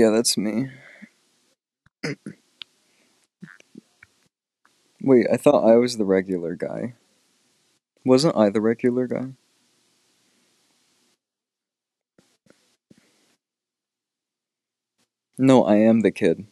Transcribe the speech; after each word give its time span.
Yeah, 0.00 0.08
that's 0.08 0.38
me. 0.38 0.70
Wait, 5.02 5.26
I 5.30 5.36
thought 5.36 5.68
I 5.68 5.76
was 5.76 5.98
the 5.98 6.06
regular 6.06 6.56
guy. 6.56 6.94
Wasn't 8.04 8.36
I 8.36 8.50
the 8.50 8.60
regular 8.60 9.06
guy? 9.06 9.32
No, 15.38 15.64
I 15.64 15.74
am 15.78 16.02
the 16.02 16.12
kid. 16.12 16.46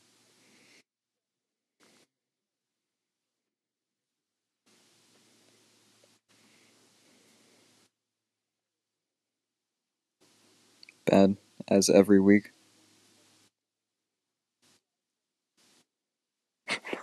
Bad, 11.07 11.37
as 11.67 11.91
every 11.91 12.21
week. 12.21 12.53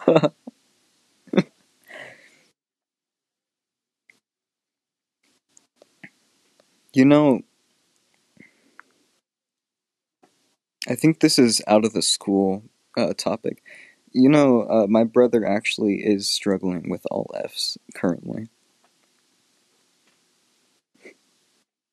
you 6.94 7.06
know, 7.06 7.42
I 10.88 10.96
think 10.96 11.20
this 11.20 11.38
is 11.40 11.62
out 11.68 11.86
of 11.86 11.94
the 11.94 12.02
school 12.02 12.64
uh, 12.98 13.14
topic. 13.14 13.64
You 14.12 14.30
know, 14.30 14.62
uh, 14.64 14.88
my 14.88 15.04
brother 15.04 15.46
actually 15.46 15.96
is 16.06 16.30
struggling 16.30 16.90
with 16.90 17.06
all 17.12 17.32
Fs 17.36 17.78
currently. 17.94 18.48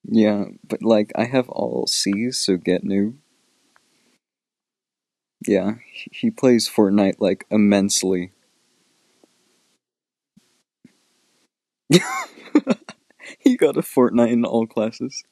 Yeah, 0.04 0.44
but 0.66 0.82
like 0.82 1.10
I 1.16 1.24
have 1.24 1.48
all 1.48 1.86
C's, 1.88 2.38
so 2.38 2.56
get 2.56 2.84
new. 2.84 3.18
Yeah, 5.46 5.76
he 6.10 6.30
plays 6.30 6.68
Fortnite 6.68 7.16
like 7.20 7.46
immensely. 7.50 8.32
he 13.38 13.56
got 13.56 13.76
a 13.76 13.82
Fortnite 13.82 14.30
in 14.32 14.44
all 14.44 14.66
classes. 14.66 15.24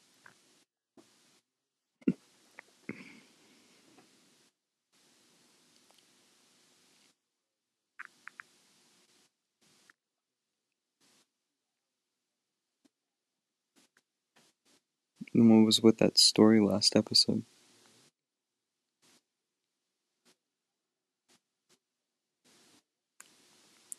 And 15.34 15.50
what 15.50 15.67
was 15.67 15.83
with 15.83 15.98
that 15.98 16.19
story 16.19 16.61
last 16.61 16.95
episode? 16.95 17.42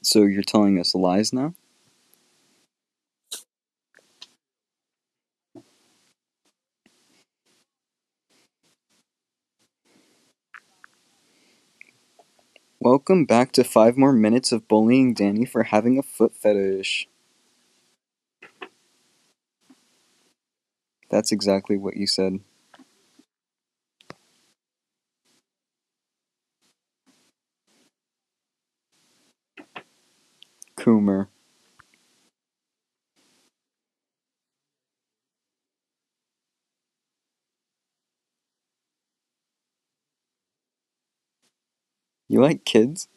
So 0.03 0.23
you're 0.25 0.43
telling 0.43 0.79
us 0.79 0.93
lies 0.93 1.33
now? 1.33 1.53
Welcome 12.81 13.23
back 13.25 13.53
to 13.53 13.63
five 13.63 13.97
more 13.97 14.11
minutes 14.11 14.51
of 14.51 14.67
bullying 14.67 15.13
Danny 15.13 15.45
for 15.45 15.63
having 15.63 15.97
a 15.97 16.03
foot 16.03 16.35
fetish. 16.35 17.07
That's 21.11 21.31
exactly 21.31 21.77
what 21.77 21.95
you 21.95 22.07
said. 22.07 22.39
Coomer. 30.75 31.29
You 42.31 42.41
like 42.41 42.63
kids? 42.63 43.09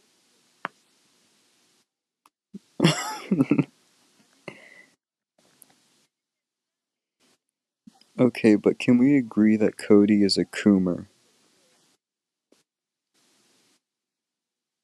okay, 8.18 8.56
but 8.56 8.80
can 8.80 8.98
we 8.98 9.16
agree 9.16 9.56
that 9.56 9.78
Cody 9.78 10.24
is 10.24 10.36
a 10.36 10.44
coomer? 10.44 11.06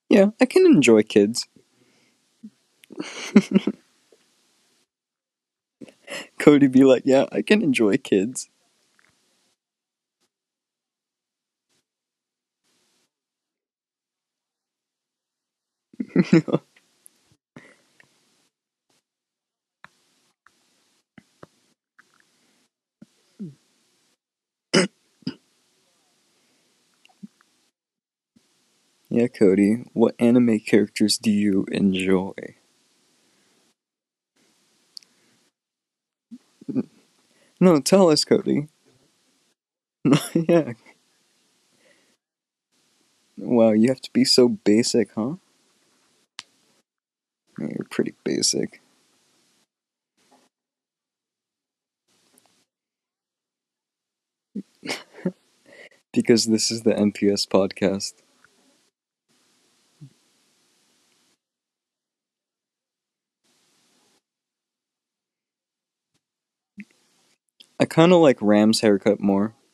Yeah, 0.08 0.26
I 0.41 0.47
can 0.47 0.64
enjoy 0.64 1.02
kids. 1.02 1.48
Cody 6.38 6.68
be 6.68 6.84
like, 6.84 7.02
yeah, 7.04 7.24
I 7.32 7.42
can 7.42 7.62
enjoy 7.62 7.97
kids. 7.97 8.48
yeah, 29.09 29.26
Cody, 29.28 29.84
what 29.93 30.15
anime 30.19 30.59
characters 30.60 31.19
do 31.19 31.31
you 31.31 31.66
enjoy? 31.71 32.32
No, 37.60 37.81
tell 37.81 38.10
us, 38.10 38.25
Cody. 38.25 38.69
yeah. 40.34 40.72
Wow, 43.38 43.72
you 43.72 43.88
have 43.88 44.00
to 44.03 44.12
be 44.12 44.25
so 44.25 44.48
basic, 44.48 45.10
huh? 45.15 45.34
You're 47.60 47.87
pretty 47.91 48.15
basic. 48.25 48.81
because 56.12 56.47
this 56.47 56.71
is 56.71 56.82
the 56.82 56.93
MPS 56.94 57.47
podcast. 57.48 58.15
I 67.81 67.84
kind 67.84 68.12
of 68.12 68.21
like 68.21 68.38
Ram's 68.41 68.81
haircut 68.81 69.19
more. 69.21 69.54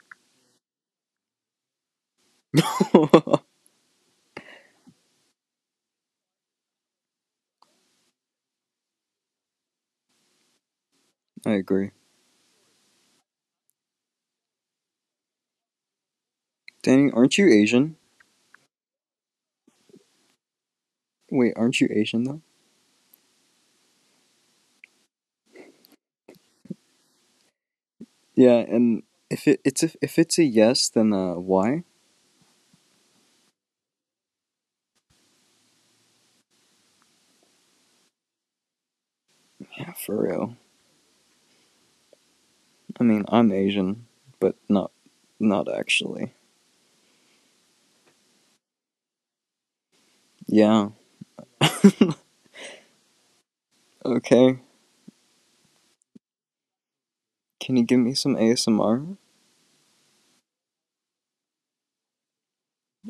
I 11.46 11.52
agree. 11.54 11.92
Danny, 16.82 17.10
aren't 17.10 17.36
you 17.36 17.48
Asian? 17.52 17.96
Wait, 21.30 21.52
aren't 21.56 21.80
you 21.80 21.88
Asian 21.92 22.24
though? 22.24 22.42
Yeah, 28.34 28.58
and 28.58 29.02
if 29.30 29.48
it, 29.48 29.60
it's 29.64 29.82
a, 29.82 29.90
if 30.02 30.18
it's 30.18 30.38
a 30.38 30.44
yes, 30.44 30.88
then 30.88 31.12
uh, 31.12 31.34
why? 31.34 31.84
Yeah, 39.78 39.92
for 39.92 40.22
real. 40.22 40.56
I 43.00 43.04
mean, 43.04 43.24
I'm 43.28 43.52
Asian, 43.52 44.06
but 44.38 44.56
not 44.68 44.90
not 45.40 45.66
actually. 45.72 46.32
Yeah. 50.46 50.90
okay. 54.04 54.58
Can 57.60 57.76
you 57.76 57.84
give 57.84 58.00
me 58.00 58.14
some 58.14 58.34
ASMR? 58.38 59.18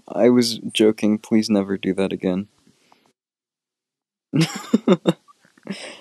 I 0.09 0.31
was 0.31 0.59
joking. 0.59 1.17
Please 1.19 1.49
never 1.49 1.79
do 1.79 1.95
that 1.95 2.13
again. 2.13 2.49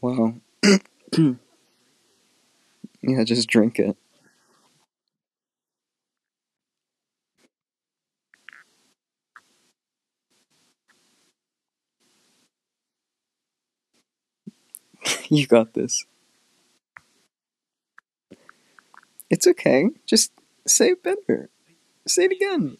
Wow. 0.00 0.34
yeah, 3.02 3.24
just 3.24 3.48
drink 3.48 3.78
it. 3.78 3.96
you 15.30 15.46
got 15.46 15.74
this. 15.74 16.04
It's 19.30 19.46
okay. 19.46 19.90
Just 20.06 20.32
say 20.66 20.90
it 20.90 21.02
better. 21.02 21.50
Say 22.06 22.24
it 22.26 22.32
again. 22.32 22.78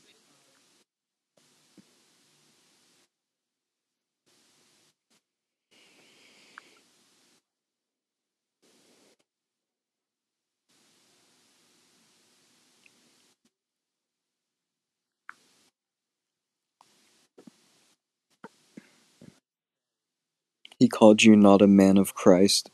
He 20.79 20.89
called 20.89 21.23
you 21.23 21.37
not 21.37 21.63
a 21.63 21.67
man 21.67 21.97
of 21.97 22.15
Christ. 22.15 22.71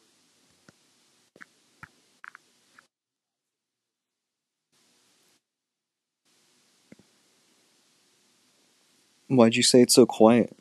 Why'd 9.28 9.54
you 9.54 9.62
say 9.62 9.82
it 9.82 9.90
so 9.90 10.04
quiet? 10.04 10.54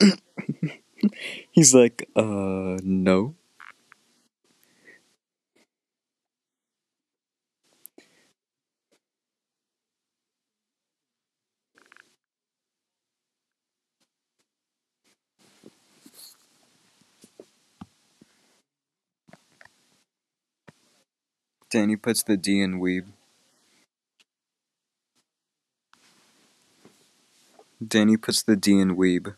He's 1.50 1.74
like, 1.74 2.08
uh, 2.16 2.78
no. 2.82 3.34
Danny 21.70 21.96
puts 21.96 22.22
the 22.22 22.36
D 22.36 22.60
in 22.60 22.80
weeb. 22.80 23.06
Danny 27.86 28.16
puts 28.16 28.42
the 28.42 28.56
D 28.56 28.78
in 28.78 28.96
weeb. 28.96 29.34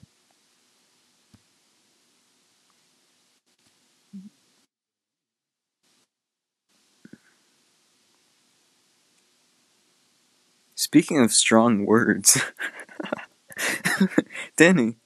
Speaking 10.75 11.21
of 11.21 11.33
strong 11.33 11.87
words, 11.87 12.41
Danny, 14.57 14.97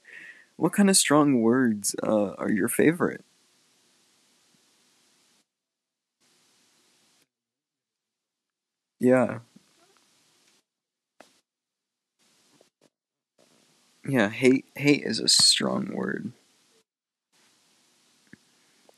what 0.57 0.73
kind 0.73 0.89
of 0.89 0.97
strong 0.97 1.41
words 1.41 1.95
uh, 2.03 2.33
are 2.33 2.51
your 2.51 2.69
favorite? 2.69 3.25
Yeah. 8.99 9.39
Yeah, 14.07 14.29
hate 14.29 14.65
hate 14.75 15.03
is 15.03 15.19
a 15.19 15.27
strong 15.27 15.93
word. 15.93 16.33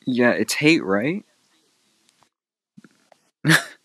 Yeah, 0.06 0.32
it's 0.32 0.54
hate, 0.56 0.84
right? 0.84 1.26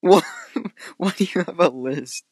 What? 0.00 0.24
Why 0.96 1.12
do 1.16 1.24
you 1.24 1.44
have 1.44 1.60
a 1.60 1.68
list? 1.68 2.24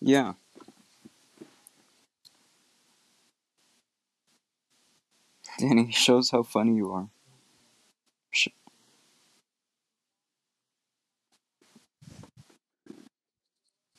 Yeah. 0.00 0.34
Danny 5.58 5.90
shows 5.92 6.30
how 6.30 6.42
funny 6.42 6.76
you 6.76 6.92
are. 6.92 7.08
Sh- 8.32 8.48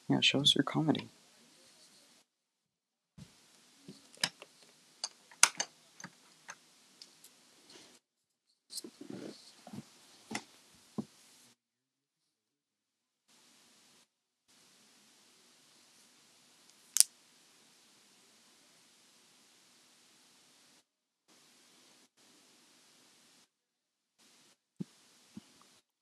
yeah, 0.10 0.20
show 0.22 0.42
us 0.42 0.56
your 0.56 0.64
comedy. 0.64 1.10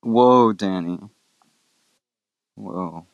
Whoa, 0.01 0.48
Danny. 0.59 0.99
Whoa. 2.55 3.07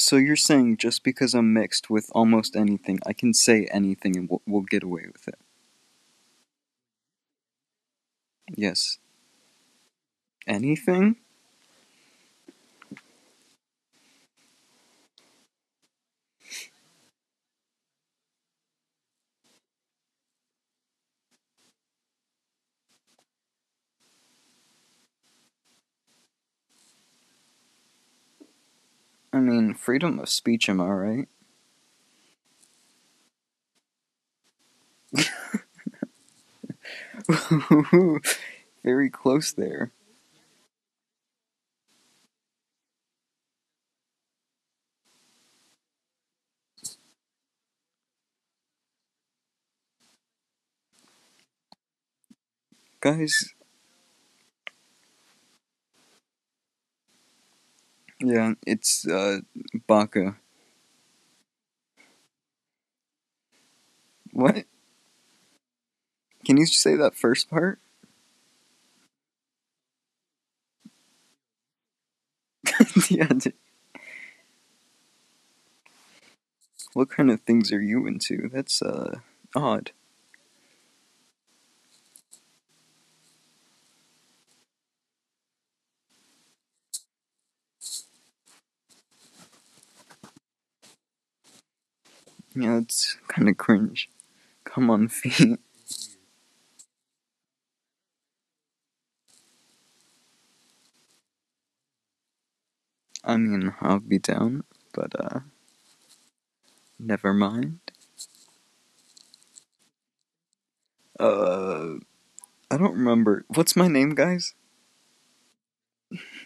So 0.00 0.16
you're 0.16 0.36
saying 0.36 0.78
just 0.78 1.04
because 1.04 1.34
I'm 1.34 1.52
mixed 1.52 1.90
with 1.90 2.10
almost 2.12 2.56
anything, 2.56 2.98
I 3.06 3.12
can 3.12 3.34
say 3.34 3.66
anything 3.70 4.16
and 4.16 4.28
we'll, 4.30 4.42
we'll 4.46 4.62
get 4.62 4.82
away 4.82 5.06
with 5.12 5.28
it? 5.28 5.38
Yes. 8.56 8.98
Anything? 10.48 11.16
Mean, 29.50 29.74
freedom 29.74 30.18
of 30.18 30.28
speech, 30.28 30.68
am 30.68 30.80
I 30.80 30.88
right? 30.90 31.28
Very 38.84 39.10
close 39.10 39.52
there. 39.52 39.92
Guys, 53.00 53.54
yeah, 58.20 58.54
it's, 58.66 59.06
uh, 59.06 59.40
Baka. 59.86 60.36
What? 64.32 64.64
Can 66.44 66.56
you 66.56 66.66
say 66.66 66.96
that 66.96 67.14
first 67.14 67.48
part? 67.48 67.78
yeah. 73.10 73.28
What 76.92 77.08
kind 77.08 77.30
of 77.30 77.40
things 77.40 77.72
are 77.72 77.80
you 77.80 78.06
into? 78.06 78.50
That's 78.52 78.82
uh 78.82 79.20
odd. 79.56 79.92
Yeah, 92.58 92.78
it's 92.78 93.16
kind 93.28 93.48
of 93.48 93.56
cringe. 93.56 94.10
Come 94.64 94.90
on, 94.90 95.08
feet. 95.10 95.60
I 103.22 103.36
mean, 103.36 103.74
I'll 103.80 104.00
be 104.00 104.18
down, 104.18 104.64
but 104.92 105.12
uh, 105.20 105.40
never 106.98 107.34
mind. 107.34 107.80
Uh, 111.20 111.94
I 112.70 112.76
don't 112.78 112.94
remember. 112.94 113.44
What's 113.48 113.76
my 113.76 113.88
name, 113.88 114.14
guys? 114.14 114.54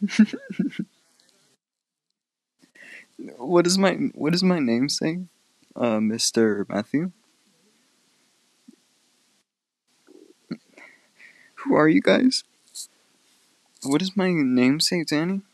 What 3.39 3.67
is 3.67 3.79
my 3.79 3.95
What 4.15 4.35
is 4.35 4.43
my 4.43 4.59
name 4.59 4.89
say? 4.89 5.23
Uh, 5.77 6.01
Mr. 6.01 6.65
Matthew. 6.69 7.13
Who 11.65 11.75
are 11.75 11.89
you 11.89 12.01
guys? 12.03 12.45
What 13.85 14.01
does 14.01 14.17
my 14.17 14.33
name 14.33 14.81
say, 14.81 15.05
Danny? 15.05 15.43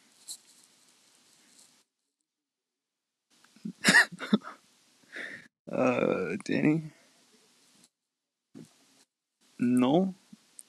Uh, 5.70 6.36
Danny? 6.44 6.92
No. 9.58 10.14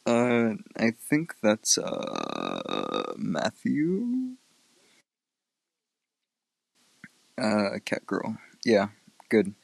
Uh, 0.05 0.55
I 0.77 0.91
think 0.91 1.35
that's, 1.41 1.77
uh, 1.77 3.13
Matthew? 3.17 4.35
Uh, 7.37 7.79
cat 7.85 8.05
girl. 8.05 8.37
Yeah, 8.65 8.89
good. 9.29 9.55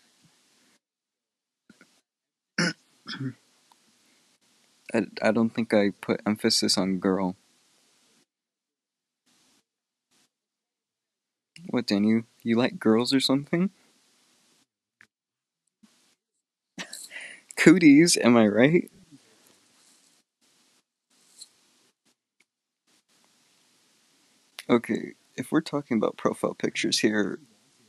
I, 4.93 5.03
I 5.21 5.31
don't 5.31 5.51
think 5.51 5.73
I 5.73 5.91
put 6.01 6.21
emphasis 6.25 6.77
on 6.77 6.99
girl. 6.99 7.35
What, 11.69 11.87
Danny? 11.87 12.09
You, 12.09 12.25
you 12.43 12.57
like 12.57 12.79
girls 12.79 13.13
or 13.13 13.19
something? 13.21 13.71
Cooties, 17.57 18.17
am 18.17 18.37
I 18.37 18.47
right? 18.47 18.91
Okay, 24.69 25.13
if 25.37 25.51
we're 25.51 25.61
talking 25.61 25.97
about 25.97 26.17
profile 26.17 26.55
pictures 26.55 26.99
here, 26.99 27.39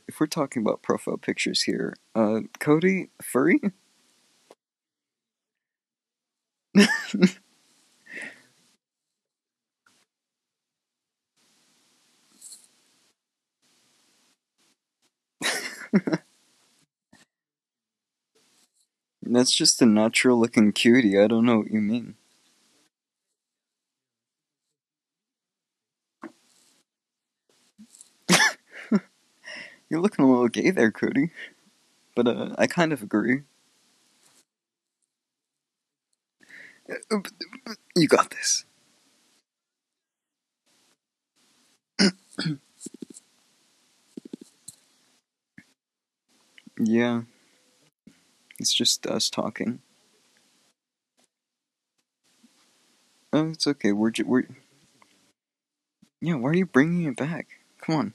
if 0.07 0.19
we're 0.19 0.27
talking 0.27 0.61
about 0.61 0.81
profile 0.83 1.17
pictures 1.17 1.63
here, 1.63 1.95
uh, 2.15 2.41
Cody, 2.59 3.09
furry? 3.21 3.59
That's 19.21 19.53
just 19.53 19.81
a 19.81 19.85
natural 19.85 20.39
looking 20.39 20.71
cutie, 20.71 21.19
I 21.19 21.27
don't 21.27 21.45
know 21.45 21.59
what 21.59 21.71
you 21.71 21.81
mean. 21.81 22.15
You're 29.89 30.01
looking 30.01 30.25
a 30.25 30.29
little 30.29 30.49
gay 30.49 30.71
there, 30.71 30.91
Cody. 30.91 31.31
But, 32.15 32.27
uh, 32.27 32.55
I 32.57 32.67
kind 32.67 32.93
of 32.93 33.03
agree. 33.03 33.43
You 37.95 38.07
got 38.07 38.31
this. 38.31 38.65
Yeah. 46.79 47.23
It's 48.59 48.73
just 48.73 49.07
us 49.07 49.29
talking. 49.29 49.81
Oh, 53.33 53.51
it's 53.51 53.67
okay. 53.67 53.91
We're 53.93 54.11
ju- 54.11 54.25
we're. 54.27 54.43
Yeah, 56.21 56.35
why 56.35 56.51
are 56.51 56.55
you 56.55 56.65
bringing 56.65 57.05
it 57.05 57.17
back? 57.17 57.47
Come 57.87 57.95
on. 57.95 58.13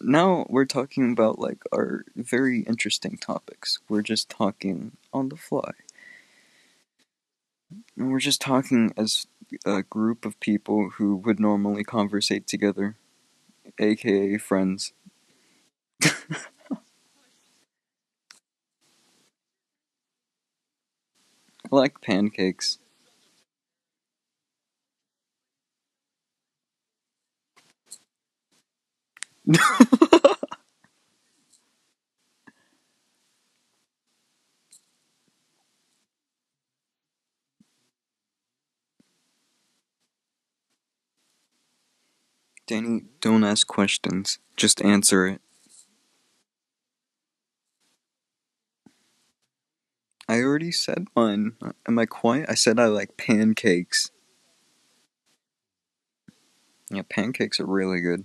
Now 0.00 0.46
we're 0.48 0.64
talking 0.64 1.10
about 1.10 1.40
like 1.40 1.64
our 1.72 2.04
very 2.14 2.60
interesting 2.60 3.18
topics. 3.18 3.80
We're 3.88 4.02
just 4.02 4.28
talking 4.28 4.92
on 5.12 5.28
the 5.28 5.36
fly. 5.36 5.72
And 7.96 8.12
we're 8.12 8.20
just 8.20 8.40
talking 8.40 8.94
as 8.96 9.26
a 9.66 9.82
group 9.82 10.24
of 10.24 10.38
people 10.38 10.90
who 10.98 11.16
would 11.16 11.40
normally 11.40 11.82
conversate 11.82 12.46
together, 12.46 12.94
aka 13.80 14.38
friends. 14.38 14.92
I 16.04 16.12
like 21.72 22.00
pancakes. 22.00 22.78
Danny, 42.66 43.02
don't 43.20 43.44
ask 43.44 43.66
questions. 43.66 44.38
Just 44.56 44.82
answer 44.82 45.26
it. 45.26 45.40
I 50.28 50.40
already 50.42 50.72
said 50.72 51.06
mine. 51.16 51.54
Am 51.88 51.98
I 51.98 52.06
quiet? 52.06 52.46
I 52.48 52.54
said 52.54 52.78
I 52.80 52.86
like 52.86 53.16
pancakes. 53.16 54.10
Yeah, 56.90 57.02
pancakes 57.08 57.60
are 57.60 57.66
really 57.66 58.00
good. 58.00 58.24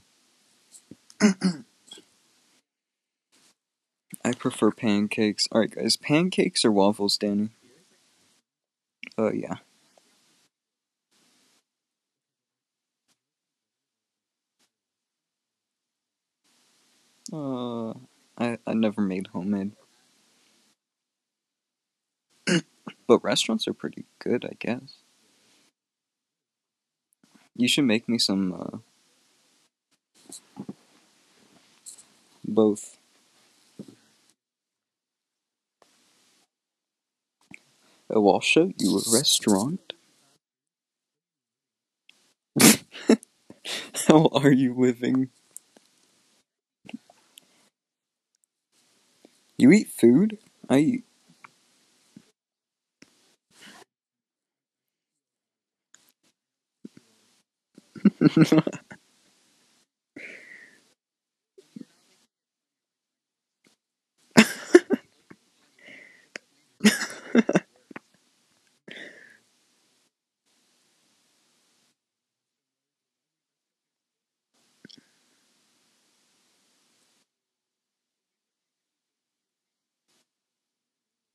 I 4.26 4.34
prefer 4.34 4.72
pancakes. 4.72 5.48
Alright, 5.54 5.72
guys, 5.76 5.98
pancakes 5.98 6.66
or 6.66 6.72
waffles, 6.72 7.18
Danny? 7.18 7.50
Uh, 9.18 9.32
yeah. 9.32 9.56
Uh, 17.32 17.94
I, 18.38 18.58
I 18.68 18.74
never 18.74 19.02
made 19.02 19.28
homemade. 19.28 19.72
but 23.08 23.24
restaurants 23.24 23.68
are 23.68 23.74
pretty 23.74 24.06
good, 24.20 24.46
I 24.46 24.54
guess. 24.60 24.98
You 27.56 27.68
should 27.68 27.86
make 27.86 28.10
me 28.10 28.18
some, 28.18 28.54
uh, 28.54 28.78
both. 32.46 32.98
Oh, 38.10 38.30
I'll 38.30 38.40
show 38.40 38.72
you 38.80 38.98
a 38.98 39.02
restaurant. 39.12 39.92
How 44.08 44.28
are 44.34 44.52
you 44.52 44.74
living? 44.78 45.30
You 49.58 49.72
eat 49.72 49.88
food? 49.90 50.38
I 50.70 50.78
eat. 50.78 51.06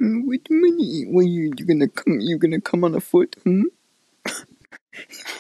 Mm, 0.03 0.27
do 0.45 0.55
you 0.55 0.63
mean? 0.63 0.81
You 0.81 1.53
you 1.57 1.67
gonna 1.67 1.89
come? 1.89 2.21
You 2.21 2.39
gonna 2.39 2.61
come 2.61 2.85
on 2.85 2.95
a 2.95 3.01
foot? 3.01 3.37
Hmm? 3.45 3.63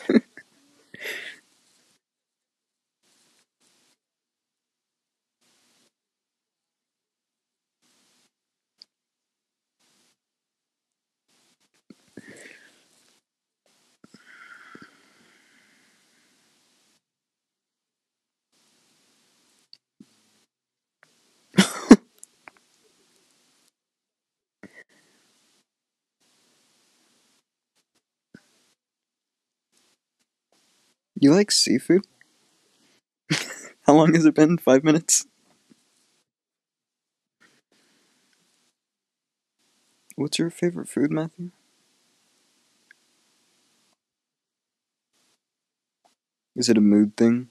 You 31.20 31.32
like 31.34 31.50
seafood? 31.50 32.06
How 33.86 33.94
long 33.94 34.14
has 34.14 34.24
it 34.26 34.34
been? 34.34 34.58
Five 34.58 34.84
minutes. 34.84 35.26
What's 40.16 40.38
your 40.38 40.50
favorite 40.50 40.86
food, 40.86 41.10
Matthew? 41.10 41.50
Is 46.54 46.68
it 46.68 46.76
a 46.76 46.82
mood 46.82 47.16
thing? 47.16 47.48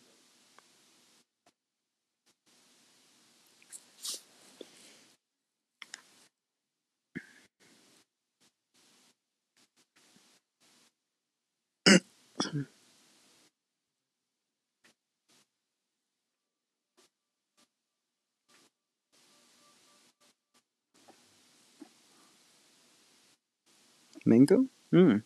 Mango? 24.28 24.66
Hmm. 24.92 25.18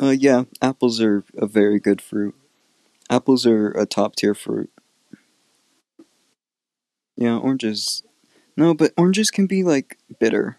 Uh, 0.00 0.10
yeah, 0.18 0.44
apples 0.62 1.00
are 1.00 1.24
a 1.36 1.46
very 1.46 1.78
good 1.78 2.00
fruit. 2.00 2.34
Apples 3.10 3.46
are 3.46 3.70
a 3.72 3.86
top 3.86 4.16
tier 4.16 4.34
fruit. 4.34 4.70
Yeah, 7.16 7.36
oranges. 7.36 8.02
No, 8.56 8.74
but 8.74 8.92
oranges 8.96 9.30
can 9.30 9.46
be 9.46 9.62
like 9.64 9.98
bitter. 10.18 10.58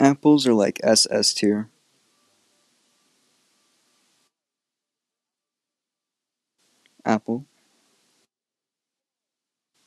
Apples 0.00 0.44
are 0.46 0.54
like 0.54 0.80
SS 0.82 1.32
tier. 1.34 1.70
Apple. 7.04 7.44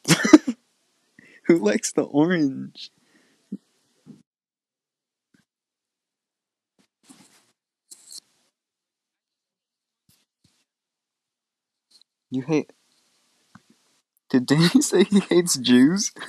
Who 1.46 1.58
likes 1.58 1.92
the 1.92 2.04
orange? 2.04 2.92
You 12.32 12.42
hate. 12.42 12.74
Did 14.30 14.48
Danny 14.48 14.68
say 14.82 15.04
he 15.04 15.20
hates 15.20 15.58
Jews? 15.58 16.12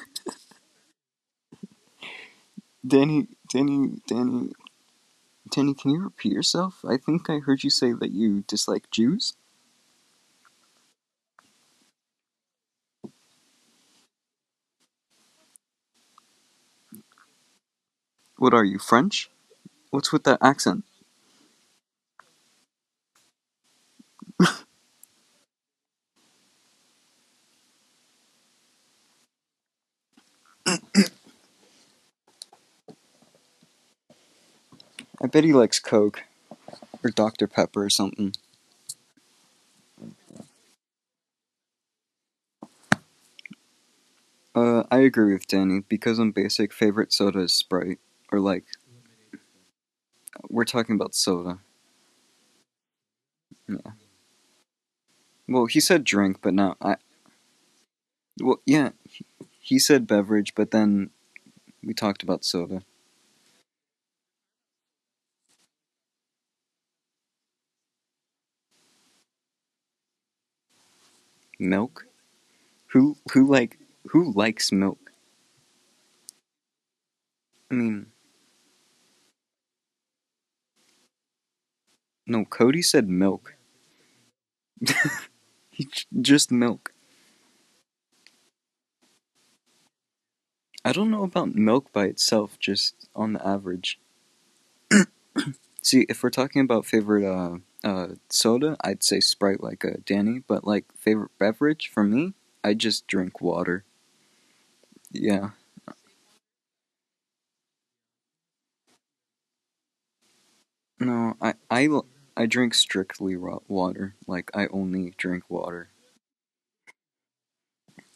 Danny, 2.86 3.28
Danny, 3.52 4.00
Danny, 4.06 4.52
Danny, 5.50 5.74
can 5.74 5.90
you 5.90 6.02
repeat 6.02 6.32
yourself? 6.32 6.84
I 6.88 6.96
think 6.96 7.28
I 7.28 7.38
heard 7.38 7.64
you 7.64 7.70
say 7.70 7.92
that 7.92 8.12
you 8.12 8.44
dislike 8.48 8.90
Jews. 8.90 9.34
What 18.38 18.54
are 18.54 18.64
you, 18.64 18.78
French? 18.78 19.30
What's 19.90 20.12
with 20.12 20.24
that 20.24 20.38
accent? 20.42 20.84
I 35.22 35.28
bet 35.28 35.44
he 35.44 35.52
likes 35.52 35.78
Coke. 35.78 36.24
Or 37.04 37.10
Dr. 37.10 37.46
Pepper 37.46 37.84
or 37.84 37.90
something. 37.90 38.32
Uh, 44.54 44.84
I 44.90 44.98
agree 44.98 45.32
with 45.32 45.46
Danny. 45.46 45.80
Because 45.88 46.18
I'm 46.18 46.32
basic, 46.32 46.72
favorite 46.72 47.12
soda 47.12 47.40
is 47.40 47.52
Sprite. 47.52 47.98
Or 48.30 48.40
like. 48.40 48.64
We're 50.48 50.64
talking 50.64 50.94
about 50.96 51.14
soda. 51.14 51.58
Yeah. 53.68 53.92
Well, 55.48 55.66
he 55.66 55.80
said 55.80 56.04
drink, 56.04 56.38
but 56.40 56.54
no, 56.54 56.76
I. 56.80 56.96
Well, 58.40 58.60
yeah, 58.64 58.90
he 59.60 59.78
said 59.78 60.06
beverage, 60.06 60.54
but 60.54 60.70
then 60.70 61.10
we 61.82 61.94
talked 61.94 62.22
about 62.22 62.44
soda. 62.44 62.82
Milk? 71.62 72.06
Who 72.88 73.16
who 73.32 73.46
like 73.46 73.78
who 74.08 74.32
likes 74.32 74.72
milk? 74.72 75.12
I 77.70 77.74
mean, 77.74 78.06
no. 82.26 82.44
Cody 82.44 82.82
said 82.82 83.08
milk. 83.08 83.54
he 85.70 85.88
just 86.20 86.50
milk. 86.52 86.92
I 90.84 90.92
don't 90.92 91.10
know 91.10 91.24
about 91.24 91.54
milk 91.54 91.92
by 91.92 92.06
itself, 92.06 92.58
just 92.58 92.94
on 93.14 93.34
the 93.34 93.46
average. 93.46 93.98
See, 95.82 96.06
if 96.08 96.22
we're 96.22 96.30
talking 96.30 96.62
about 96.62 96.86
favorite 96.86 97.24
uh 97.24 97.58
uh 97.84 98.08
soda, 98.30 98.76
I'd 98.82 99.02
say 99.02 99.20
Sprite 99.20 99.62
like 99.62 99.84
uh, 99.84 99.98
Danny, 100.06 100.40
but 100.46 100.64
like 100.66 100.86
favorite 100.96 101.32
beverage 101.38 101.88
for 101.92 102.04
me, 102.04 102.34
I 102.64 102.74
just 102.74 103.06
drink 103.06 103.40
water. 103.40 103.84
Yeah. 105.10 105.50
No, 110.98 111.34
I 111.40 111.54
I 111.70 111.88
I 112.36 112.46
drink 112.46 112.74
strictly 112.74 113.36
water. 113.68 114.14
Like 114.26 114.50
I 114.54 114.68
only 114.68 115.12
drink 115.18 115.44
water. 115.50 115.90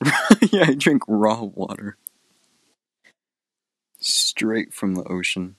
yeah, 0.53 0.65
I 0.69 0.75
drink 0.75 1.03
raw 1.09 1.43
water. 1.43 1.97
Straight 4.01 4.73
from 4.73 4.95
the 4.95 5.05
ocean. 5.05 5.57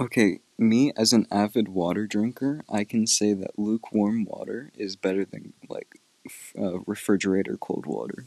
Okay, 0.00 0.40
me 0.58 0.92
as 0.96 1.14
an 1.14 1.26
avid 1.32 1.68
water 1.70 2.06
drinker, 2.06 2.62
I 2.68 2.84
can 2.84 3.06
say 3.08 3.32
that 3.34 3.58
lukewarm 3.58 4.26
water 4.26 4.70
is 4.76 4.96
better 4.96 5.24
than 5.24 5.54
like 5.70 6.00
f- 6.26 6.54
uh, 6.58 6.80
refrigerator 6.86 7.56
cold 7.56 7.86
water. 7.86 8.26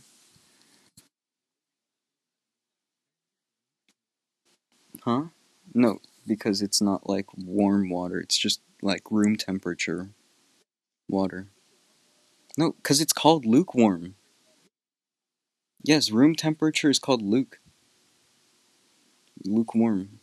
Huh? 5.04 5.26
No, 5.74 6.00
because 6.28 6.62
it's 6.62 6.82
not 6.82 7.10
like 7.10 7.28
warm 7.38 7.90
water. 7.90 8.20
It's 8.20 8.38
just 8.38 8.62
like 8.82 9.04
room 9.12 9.38
temperature 9.38 10.10
water. 11.10 11.48
No, 12.58 12.74
because 12.74 13.02
it's 13.02 13.14
called 13.14 13.46
lukewarm. 13.46 14.16
Yes, 15.84 16.12
room 16.12 16.36
temperature 16.36 16.90
is 16.92 17.00
called 17.00 17.24
luke. 17.24 17.60
Lukewarm. 19.46 20.21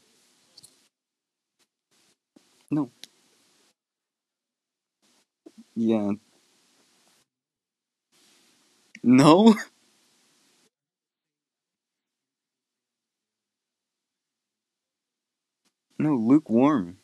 No. 2.71 2.91
Yeah. 5.75 6.13
No? 9.03 9.55
No, 15.99 16.15
lukewarm. 16.15 16.99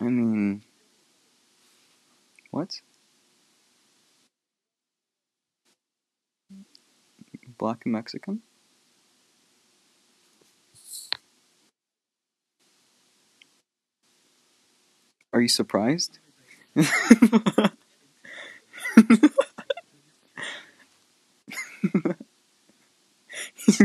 I 0.00 0.04
mean, 0.04 0.62
what? 2.50 2.80
Black 7.56 7.84
and 7.84 7.92
Mexican? 7.92 8.42
Are 15.32 15.40
you 15.40 15.48
surprised? 15.48 16.18
He's 16.76 16.90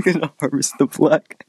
gonna 0.04 0.34
harvest 0.40 0.76
the 0.80 0.88
black. 0.88 1.46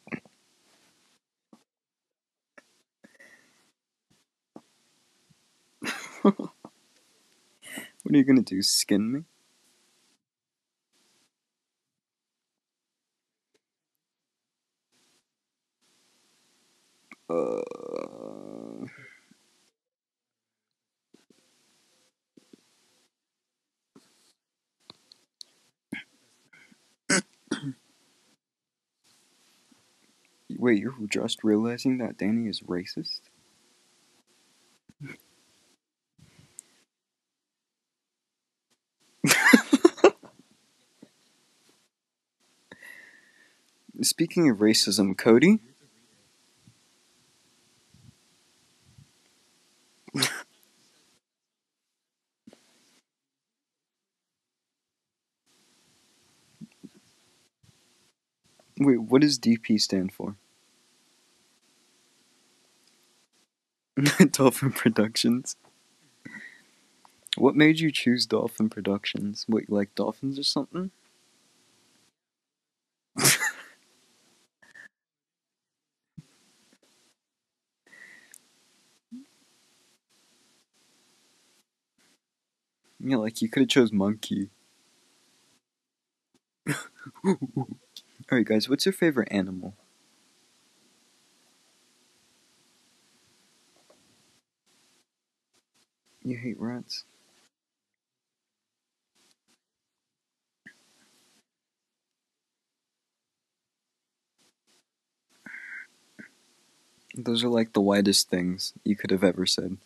what 6.22 6.50
are 8.12 8.16
you 8.16 8.24
gonna 8.24 8.42
do? 8.42 8.62
Skin 8.62 9.12
me? 9.12 9.20
Uh. 17.30 18.57
Wait, 30.58 30.80
you're 30.80 30.94
just 31.08 31.44
realizing 31.44 31.98
that 31.98 32.18
Danny 32.18 32.48
is 32.48 32.62
racist? 32.62 33.20
Speaking 44.02 44.50
of 44.50 44.58
racism, 44.58 45.16
Cody? 45.16 45.60
Wait, 58.78 58.98
what 58.98 59.22
does 59.22 59.38
DP 59.38 59.80
stand 59.80 60.12
for? 60.12 60.36
Dolphin 64.32 64.72
Productions. 64.72 65.56
What 67.38 67.56
made 67.56 67.80
you 67.80 67.90
choose 67.90 68.26
Dolphin 68.26 68.68
Productions? 68.68 69.46
Wait, 69.48 69.70
like 69.70 69.94
dolphins 69.94 70.38
or 70.38 70.42
something? 70.42 70.90
Yeah, 83.00 83.16
like 83.16 83.42
you 83.42 83.48
could 83.48 83.62
have 83.62 83.68
chose 83.68 83.92
monkey. 83.92 84.50
Alright 88.30 88.46
guys, 88.46 88.68
what's 88.68 88.86
your 88.86 88.92
favorite 88.92 89.28
animal? 89.30 89.74
You 96.28 96.36
hate 96.36 96.60
rats? 96.60 97.04
Those 107.14 107.44
are 107.44 107.50
like 107.50 107.74
the 107.74 107.82
whitest 107.82 108.30
things 108.30 108.72
you 108.82 108.96
could 108.96 109.10
have 109.10 109.22
ever 109.22 109.44
said. 109.44 109.76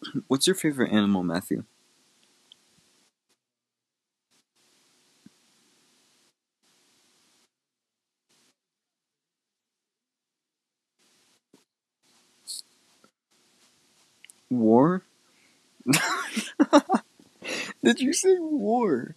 What's 0.28 0.46
your 0.46 0.56
favorite 0.56 0.92
animal, 0.92 1.22
Matthew? 1.22 1.64
War? 14.50 15.02
Did 17.84 18.00
you 18.00 18.12
say 18.12 18.36
war? 18.38 19.16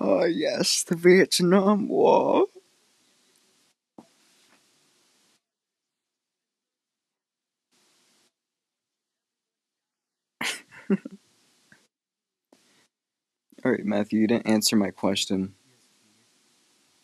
oh 0.00 0.24
yes, 0.24 0.82
the 0.84 0.96
Vietnam 0.96 1.88
War. 1.88 2.46
Alright, 13.64 13.84
Matthew, 13.84 14.20
you 14.20 14.26
didn't 14.26 14.46
answer 14.48 14.76
my 14.76 14.90
question. 14.90 15.54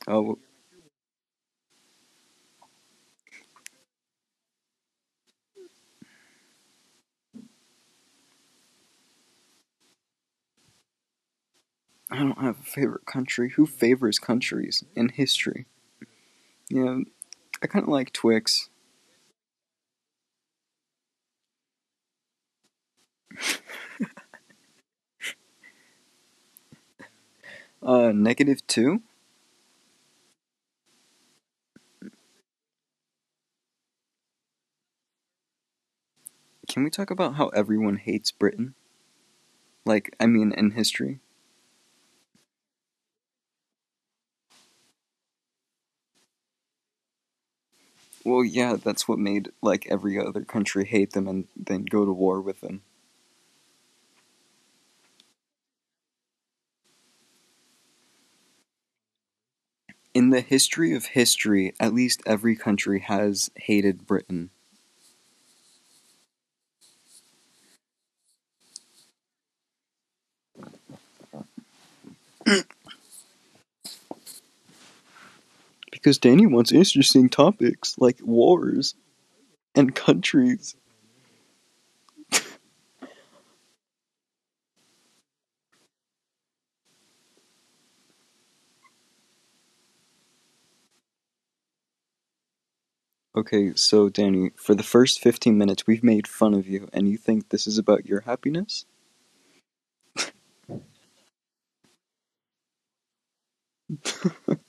Oh. 0.08 0.38
I 12.16 12.20
don't 12.20 12.40
have 12.40 12.58
a 12.60 12.62
favorite 12.62 13.04
country. 13.04 13.50
Who 13.50 13.66
favors 13.66 14.18
countries 14.18 14.82
in 14.94 15.10
history? 15.10 15.66
Yeah, 16.70 17.00
I 17.62 17.66
kind 17.66 17.82
of 17.82 17.90
like 17.90 18.14
Twix. 18.14 18.70
uh, 27.82 28.12
negative 28.14 28.66
two? 28.66 29.02
Can 36.66 36.82
we 36.82 36.88
talk 36.88 37.10
about 37.10 37.34
how 37.34 37.48
everyone 37.48 37.96
hates 37.96 38.30
Britain? 38.30 38.74
Like, 39.84 40.16
I 40.18 40.24
mean, 40.24 40.52
in 40.52 40.70
history? 40.70 41.20
Well, 48.26 48.44
yeah, 48.44 48.76
that's 48.76 49.08
what 49.08 49.18
made, 49.18 49.52
like, 49.62 49.86
every 49.88 50.18
other 50.18 50.44
country 50.44 50.84
hate 50.84 51.12
them 51.12 51.26
and 51.26 51.48
then 51.56 51.86
go 51.86 52.04
to 52.04 52.12
war 52.12 52.42
with 52.42 52.60
them. 52.60 52.82
In 60.14 60.30
the 60.30 60.40
history 60.40 60.92
of 60.94 61.06
history, 61.06 61.72
at 61.78 61.94
least 61.94 62.20
every 62.26 62.56
country 62.56 62.98
has 62.98 63.52
hated 63.54 64.04
Britain. 64.04 64.50
Because 76.06 76.18
Danny 76.18 76.46
wants 76.46 76.70
interesting 76.70 77.28
topics 77.28 77.98
like 77.98 78.20
wars 78.22 78.94
and 79.74 79.92
countries. 79.92 80.76
Okay, 93.36 93.74
so 93.74 94.08
Danny, 94.08 94.50
for 94.56 94.74
the 94.74 94.82
first 94.82 95.20
15 95.20 95.58
minutes, 95.58 95.86
we've 95.86 96.04
made 96.04 96.26
fun 96.28 96.54
of 96.54 96.66
you, 96.66 96.88
and 96.92 97.08
you 97.08 97.18
think 97.18 97.48
this 97.48 97.66
is 97.66 97.78
about 97.78 98.06
your 98.06 98.20
happiness? 98.20 98.86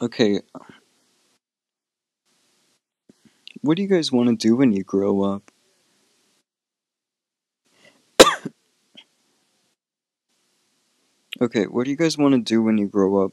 okay, 0.00 0.40
what 3.62 3.76
do 3.76 3.82
you 3.82 3.88
guys 3.88 4.12
want 4.12 4.28
to 4.28 4.36
do 4.36 4.54
when 4.54 4.70
you 4.72 4.84
grow 4.84 5.22
up? 5.22 5.50
Okay, 11.40 11.64
what 11.66 11.84
do 11.84 11.90
you 11.90 11.96
guys 11.96 12.16
want 12.18 12.34
to 12.34 12.40
do 12.40 12.62
when 12.62 12.78
you 12.78 12.86
grow 12.86 13.24
up? 13.24 13.32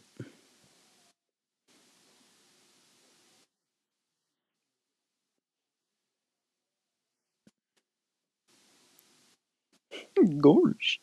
Gosh. 10.41 10.99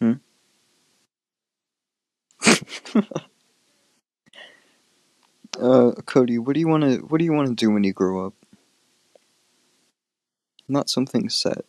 Hmm? 0.00 0.12
uh, 5.60 5.92
Cody, 6.06 6.38
what 6.38 6.54
do 6.54 6.60
you 6.60 6.68
want 6.68 6.84
to 6.84 6.98
what 7.06 7.18
do 7.18 7.24
you 7.24 7.32
want 7.32 7.48
to 7.48 7.54
do 7.54 7.70
when 7.70 7.84
you 7.84 7.92
grow 7.92 8.26
up? 8.26 8.34
Not 10.68 10.90
something 10.90 11.28
set. 11.28 11.64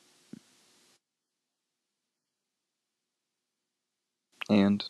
And 4.49 4.83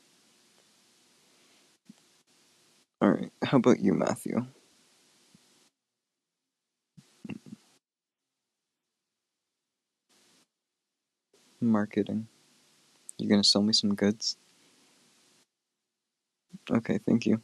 all 3.02 3.12
right, 3.12 3.32
how 3.44 3.58
about 3.58 3.80
you, 3.80 3.94
Matthew? 3.94 4.46
Marketing. 11.62 12.28
You 13.18 13.30
gonna 13.30 13.44
sell 13.44 13.64
me 13.64 13.74
some 13.74 13.96
goods? 13.96 14.38
Okay, 16.72 17.00
thank 17.06 17.26
you. 17.26 17.42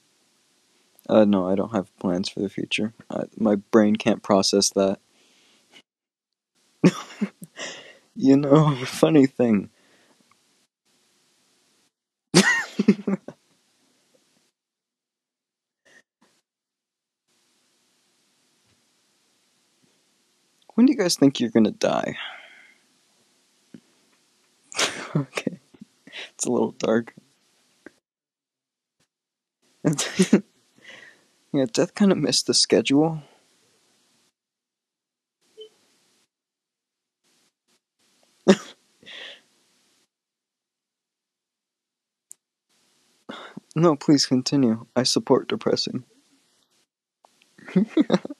Uh, 1.07 1.25
no, 1.25 1.47
I 1.47 1.55
don't 1.55 1.73
have 1.73 1.95
plans 1.97 2.29
for 2.29 2.39
the 2.39 2.49
future. 2.49 2.93
Uh, 3.09 3.23
my 3.37 3.55
brain 3.55 3.95
can't 3.95 4.21
process 4.21 4.69
that. 4.71 4.99
you 8.15 8.37
know, 8.37 8.75
funny 8.85 9.25
thing. 9.25 9.69
when 20.75 20.85
do 20.85 20.91
you 20.93 20.97
guys 20.97 21.15
think 21.15 21.39
you're 21.39 21.49
gonna 21.49 21.71
die? 21.71 22.15
okay, 25.15 25.59
it's 26.33 26.45
a 26.45 26.51
little 26.51 26.71
dark. 26.71 27.13
yeah, 31.53 31.65
death 31.71 31.95
kind 31.95 32.11
of 32.11 32.17
missed 32.17 32.47
the 32.47 32.53
schedule. 32.53 33.21
no, 43.75 43.95
please 43.95 44.25
continue. 44.25 44.85
I 44.95 45.03
support 45.03 45.47
depressing. 45.49 46.03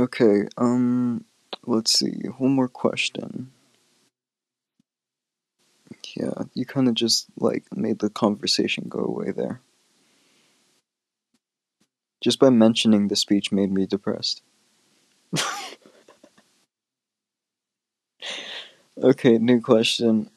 Okay, 0.00 0.48
um, 0.56 1.24
let's 1.66 1.92
see. 1.92 2.12
One 2.38 2.52
more 2.52 2.68
question. 2.68 3.52
Yeah, 6.16 6.42
you 6.54 6.66
kind 6.66 6.88
of 6.88 6.94
just, 6.94 7.26
like, 7.36 7.64
made 7.74 8.00
the 8.00 8.10
conversation 8.10 8.84
go 8.88 9.00
away 9.00 9.30
there. 9.30 9.60
Just 12.22 12.38
by 12.38 12.48
mentioning 12.48 13.08
the 13.08 13.14
speech 13.16 13.52
made 13.52 13.70
me 13.70 13.84
depressed. 13.84 14.40
okay, 19.02 19.38
new 19.38 19.60
question. 19.60 20.30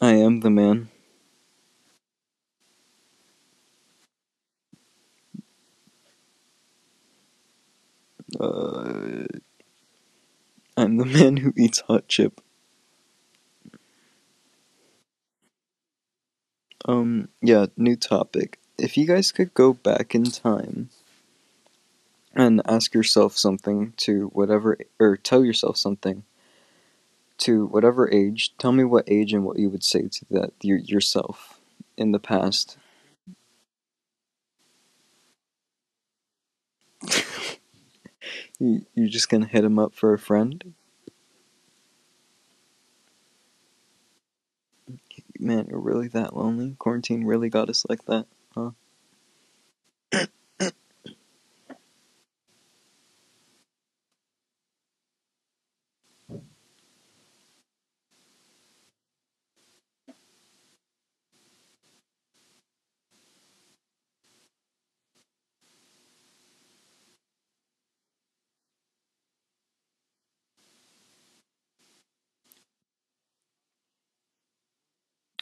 I 0.00 0.14
am 0.14 0.40
the 0.40 0.50
man. 0.50 0.88
Uh, 8.40 9.24
I'm 10.78 10.96
the 10.96 11.04
man 11.04 11.27
who 11.38 11.52
eats 11.56 11.80
hot 11.80 12.08
chip. 12.08 12.40
Um, 16.84 17.28
yeah, 17.42 17.66
new 17.76 17.96
topic. 17.96 18.58
If 18.78 18.96
you 18.96 19.06
guys 19.06 19.32
could 19.32 19.52
go 19.54 19.72
back 19.72 20.14
in 20.14 20.24
time 20.24 20.90
and 22.34 22.62
ask 22.66 22.94
yourself 22.94 23.36
something 23.36 23.92
to 23.98 24.28
whatever, 24.28 24.78
or 25.00 25.16
tell 25.16 25.44
yourself 25.44 25.76
something 25.76 26.24
to 27.38 27.66
whatever 27.66 28.10
age, 28.12 28.56
tell 28.58 28.72
me 28.72 28.84
what 28.84 29.04
age 29.08 29.32
and 29.32 29.44
what 29.44 29.58
you 29.58 29.68
would 29.70 29.84
say 29.84 30.08
to 30.08 30.24
that 30.30 30.52
your, 30.62 30.78
yourself 30.78 31.60
in 31.96 32.12
the 32.12 32.18
past. 32.18 32.76
you, 38.58 38.86
you're 38.94 39.08
just 39.08 39.28
gonna 39.28 39.46
hit 39.46 39.64
him 39.64 39.78
up 39.78 39.94
for 39.94 40.12
a 40.12 40.18
friend? 40.18 40.74
Man, 45.38 45.66
you're 45.68 45.80
really 45.80 46.08
that 46.08 46.36
lonely? 46.36 46.76
Quarantine 46.78 47.24
really 47.24 47.48
got 47.48 47.70
us 47.70 47.84
like 47.88 48.04
that, 48.06 48.26
huh? 48.54 48.72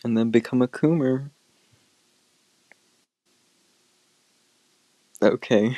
And 0.02 0.16
then 0.16 0.30
become 0.30 0.62
a 0.62 0.68
coomer. 0.68 1.30
Okay. 5.20 5.76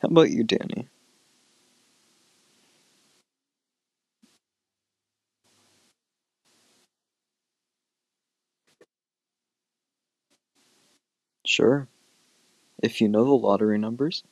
How 0.00 0.08
about 0.08 0.30
you, 0.30 0.44
Danny? 0.44 0.88
Sure. 11.44 11.88
If 12.82 13.00
you 13.00 13.08
know 13.08 13.24
the 13.24 13.32
lottery 13.34 13.78
numbers. 13.78 14.24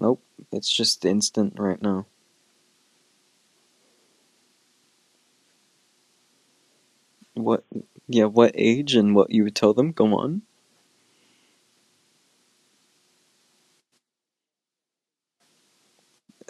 Nope, 0.00 0.24
it's 0.50 0.68
just 0.68 1.04
instant 1.04 1.54
right 1.56 1.80
now. 1.80 2.06
What? 7.44 7.64
Yeah, 8.08 8.26
what 8.26 8.52
age 8.54 8.94
and 8.96 9.14
what 9.14 9.30
you 9.30 9.44
would 9.44 9.56
tell 9.56 9.74
them? 9.74 9.92
Go 9.92 10.06
on. 10.18 10.42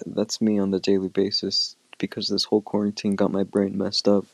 That's 0.07 0.41
me 0.41 0.59
on 0.59 0.71
the 0.73 0.81
daily 0.81 1.09
basis. 1.09 1.77
because 1.99 2.29
this 2.29 2.45
whole 2.45 2.63
quarantine 2.63 3.17
got 3.17 3.33
my 3.33 3.45
brain 3.45 3.79
messed 3.79 4.09
up. 4.09 4.27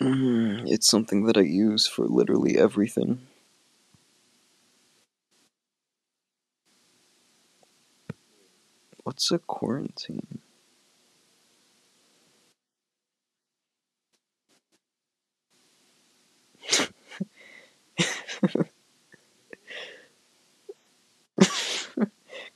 Mm, 0.00 0.70
it's 0.70 0.88
something 0.88 1.24
that 1.26 1.36
I 1.36 1.42
use 1.42 1.86
for 1.86 2.06
literally 2.06 2.58
everything. 2.58 3.20
What's 9.04 9.30
a 9.32 9.38
quarantine? 9.38 10.40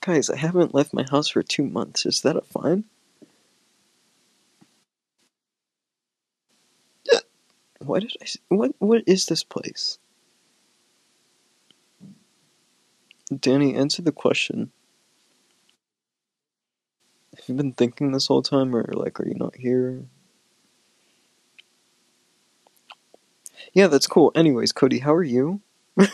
Guys, 0.00 0.30
I 0.30 0.36
haven't 0.36 0.74
left 0.74 0.94
my 0.94 1.04
house 1.10 1.28
for 1.28 1.42
two 1.42 1.64
months. 1.64 2.06
Is 2.06 2.22
that 2.22 2.36
a 2.36 2.42
fine? 2.42 2.84
Why 7.80 8.00
did 8.00 8.12
I? 8.22 8.26
What? 8.48 8.72
What 8.78 9.04
is 9.06 9.26
this 9.26 9.44
place? 9.44 9.98
Danny, 13.40 13.74
answer 13.74 14.02
the 14.02 14.12
question. 14.12 14.72
Have 17.36 17.48
you 17.48 17.54
been 17.54 17.72
thinking 17.72 18.12
this 18.12 18.28
whole 18.28 18.42
time, 18.42 18.76
or 18.76 18.84
like, 18.92 19.20
are 19.20 19.28
you 19.28 19.34
not 19.34 19.56
here? 19.56 20.04
Yeah, 23.74 23.88
that's 23.88 24.06
cool. 24.06 24.32
Anyways, 24.34 24.72
Cody, 24.72 25.00
how 25.00 25.14
are 25.14 25.22
you? 25.24 25.60
what 25.96 26.08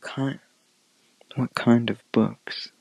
kind? 0.00 0.40
What 1.36 1.54
kind 1.54 1.90
of 1.90 2.02
books? 2.12 2.72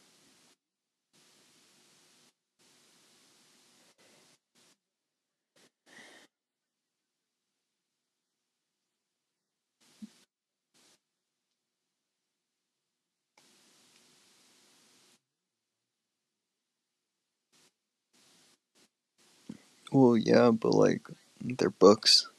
Well, 19.91 20.17
yeah, 20.17 20.51
but 20.51 20.73
like, 20.73 21.07
they're 21.41 21.69
books. 21.69 22.29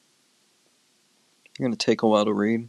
You're 1.58 1.68
gonna 1.68 1.76
take 1.76 2.02
a 2.02 2.08
while 2.08 2.24
to 2.24 2.32
read. 2.32 2.68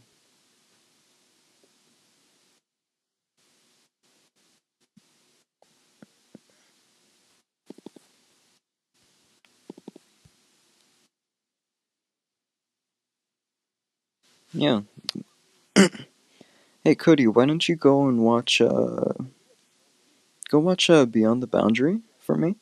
Yeah. 14.53 14.81
hey, 16.83 16.95
Cody, 16.95 17.27
why 17.27 17.45
don't 17.45 17.69
you 17.69 17.75
go 17.75 18.07
and 18.07 18.19
watch, 18.19 18.61
uh, 18.61 19.13
go 20.49 20.59
watch, 20.59 20.89
uh, 20.89 21.05
Beyond 21.05 21.43
the 21.43 21.47
Boundary 21.47 22.01
for 22.17 22.35
me? 22.35 22.55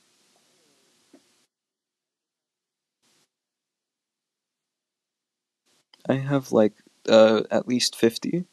I 6.10 6.16
have, 6.16 6.52
like, 6.52 6.74
uh, 7.10 7.44
at 7.52 7.68
least 7.68 7.96
50. 7.96 8.46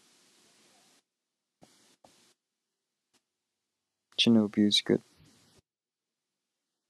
Shinobu 4.21 4.67
is 4.69 4.83
good. 4.85 5.03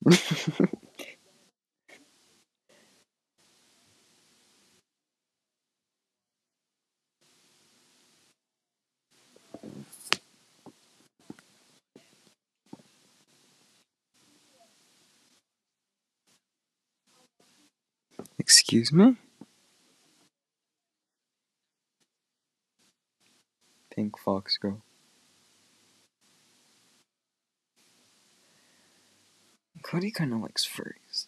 Excuse 18.39 18.93
me? 18.93 19.17
Pink 23.95 24.19
Fox 24.19 24.59
Girl. 24.59 24.83
Cody 29.83 30.11
kinda 30.11 30.37
likes 30.37 30.67
furries. 30.67 31.27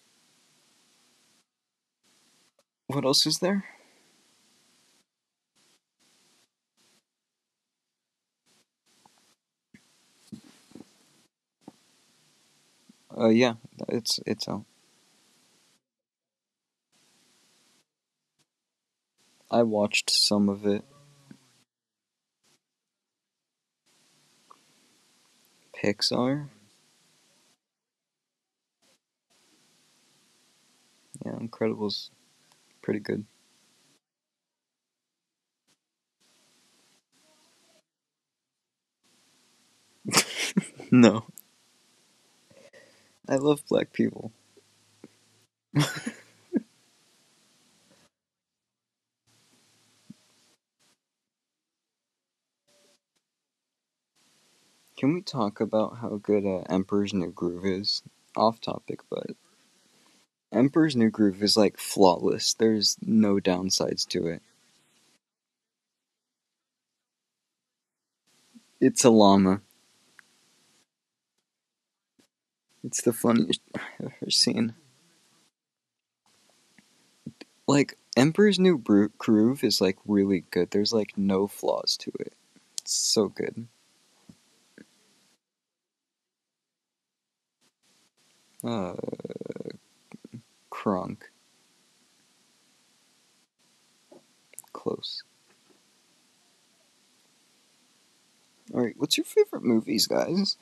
What 2.88 3.04
else 3.04 3.24
is 3.26 3.38
there? 3.38 3.64
Uh, 13.16 13.28
yeah, 13.28 13.54
it's 13.88 14.18
it's 14.26 14.48
out. 14.48 14.64
I 19.50 19.62
watched 19.62 20.10
some 20.10 20.48
of 20.48 20.66
it. 20.66 20.84
Pixar? 25.86 26.48
Yeah, 31.24 31.32
Incredibles 31.34 32.10
pretty 32.82 33.00
good. 33.00 33.24
no. 40.90 41.26
I 43.28 43.36
love 43.36 43.62
black 43.68 43.92
people. 43.92 44.32
Can 54.96 55.12
we 55.12 55.20
talk 55.20 55.60
about 55.60 55.98
how 55.98 56.20
good 56.22 56.46
uh, 56.46 56.62
Emperor's 56.72 57.12
New 57.12 57.30
Groove 57.30 57.66
is? 57.66 58.02
Off 58.34 58.60
topic, 58.62 59.00
but 59.10 59.26
Emperor's 60.52 60.96
New 60.96 61.10
Groove 61.10 61.42
is 61.42 61.54
like 61.56 61.76
flawless. 61.76 62.54
There's 62.54 62.96
no 63.02 63.34
downsides 63.36 64.06
to 64.08 64.26
it. 64.26 64.42
It's 68.80 69.04
a 69.04 69.10
llama. 69.10 69.60
It's 72.82 73.02
the 73.02 73.12
funniest 73.12 73.60
I've 73.74 74.12
ever 74.22 74.30
seen. 74.30 74.74
Like 77.66 77.98
Emperor's 78.16 78.58
New 78.58 78.78
Groove 79.18 79.62
is 79.62 79.80
like 79.80 79.98
really 80.06 80.44
good. 80.50 80.70
There's 80.70 80.94
like 80.94 81.18
no 81.18 81.46
flaws 81.46 81.98
to 81.98 82.12
it. 82.20 82.32
It's 82.80 82.94
so 82.94 83.28
good. 83.28 83.66
Uh, 88.66 88.94
Kronk. 90.70 91.30
Close. 94.72 95.22
Alright, 98.74 98.94
what's 98.96 99.16
your 99.16 99.24
favorite 99.24 99.62
movies, 99.62 100.08
guys? 100.08 100.56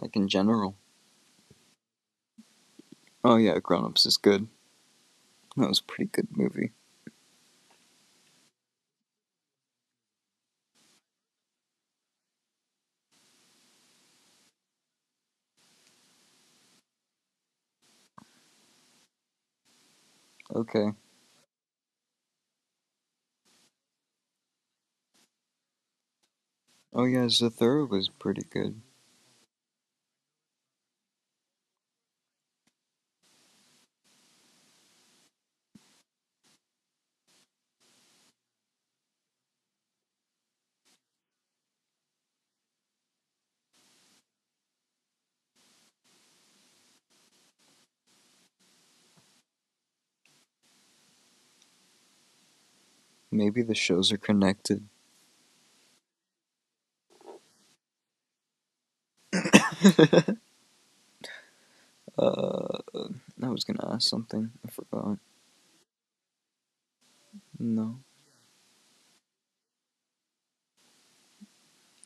Like 0.00 0.14
in 0.14 0.28
general. 0.28 0.76
Oh 3.24 3.36
yeah, 3.36 3.58
Grown 3.58 3.84
Ups 3.84 4.06
is 4.06 4.16
good. 4.16 4.46
That 5.56 5.68
was 5.68 5.80
a 5.80 5.84
pretty 5.84 6.10
good 6.12 6.28
movie. 6.30 6.70
Okay. 20.54 20.92
Oh 26.92 27.04
yeah, 27.04 27.26
Zathura 27.26 27.88
was 27.88 28.08
pretty 28.08 28.42
good. 28.50 28.80
Maybe 53.40 53.62
the 53.62 53.74
shows 53.74 54.12
are 54.12 54.18
connected. 54.18 54.86
uh, 59.32 60.36
I 62.18 63.48
was 63.48 63.64
gonna 63.64 63.94
ask 63.94 64.06
something. 64.06 64.50
I 64.62 64.70
forgot. 64.70 65.16
No. 67.58 68.00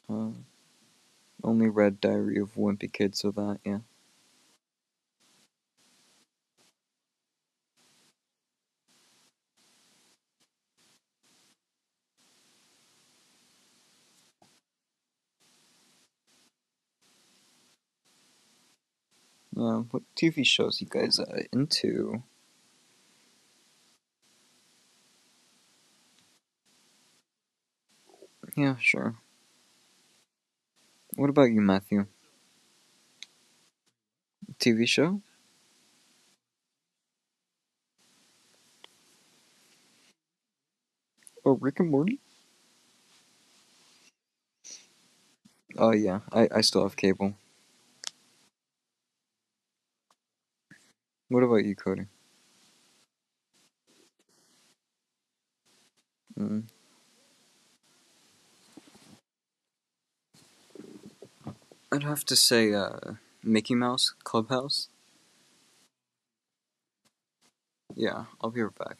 Uh, 0.09 0.31
only 1.43 1.69
read 1.69 2.01
Diary 2.01 2.39
of 2.39 2.55
Wimpy 2.55 2.93
Kid, 2.93 3.17
so 3.17 3.33
that, 3.33 3.59
yeah. 3.65 3.81
Yeah, 19.65 19.85
what 19.91 20.03
TV 20.15 20.45
shows 20.45 20.81
you 20.83 20.87
guys 20.87 21.19
are 21.19 21.43
into? 21.51 22.23
Yeah, 28.57 28.77
sure. 28.81 29.17
What 31.17 31.31
about 31.31 31.51
you, 31.51 31.61
Matthew? 31.61 32.07
TV 34.59 34.85
show? 34.87 35.23
Oh, 41.45 41.53
Rick 41.53 41.81
and 41.81 41.91
Morty? 41.91 42.21
Oh, 45.79 45.93
yeah, 45.93 46.21
I, 46.33 46.49
I 46.53 46.61
still 46.63 46.83
have 46.83 46.97
cable. 46.97 47.35
What 51.29 51.43
about 51.45 51.65
you, 51.65 51.77
Cody? 51.77 52.07
Mm. 56.39 56.65
I'd 61.93 62.05
have 62.05 62.25
to 62.27 62.37
say, 62.37 62.75
uh, 62.75 63.15
Mickey 63.45 63.75
Mouse 63.75 64.15
Clubhouse. 64.25 64.89
Yeah, 67.95 68.27
I'll 68.43 68.51
be 68.51 68.63
right 68.63 68.75
back. 68.79 68.99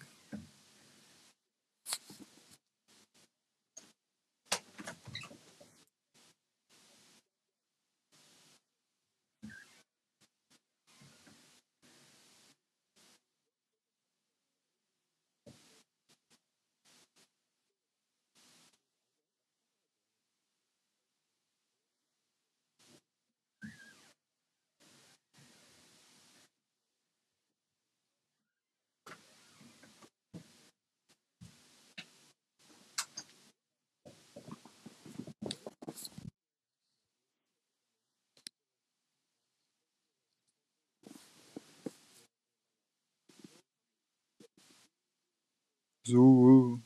Zoo. 46.07 46.81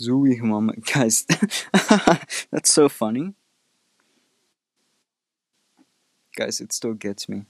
Zooey 0.00 0.40
Mama. 0.40 0.74
Guys, 0.92 1.26
that's 2.50 2.72
so 2.72 2.88
funny. 2.88 3.34
Guys, 6.36 6.60
it 6.60 6.72
still 6.72 6.94
gets 6.94 7.28
me. 7.28 7.44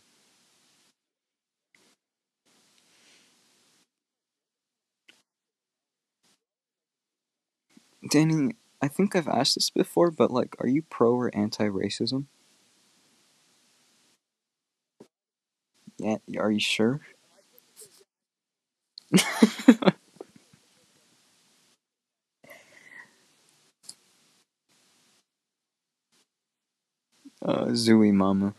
Danny, 8.11 8.57
I 8.83 8.89
think 8.89 9.17
I've 9.17 9.29
asked 9.29 9.55
this 9.55 9.71
before, 9.71 10.11
but 10.11 10.31
like, 10.31 10.55
are 10.59 10.69
you 10.69 10.83
pro 10.83 11.13
or 11.15 11.31
anti 11.35 11.67
racism? 11.69 12.27
Yeah, 15.99 16.17
are 16.39 16.51
you 16.51 16.61
sure? 16.61 17.01
uh, 27.43 27.67
Zooey 27.67 28.13
Mama. 28.13 28.55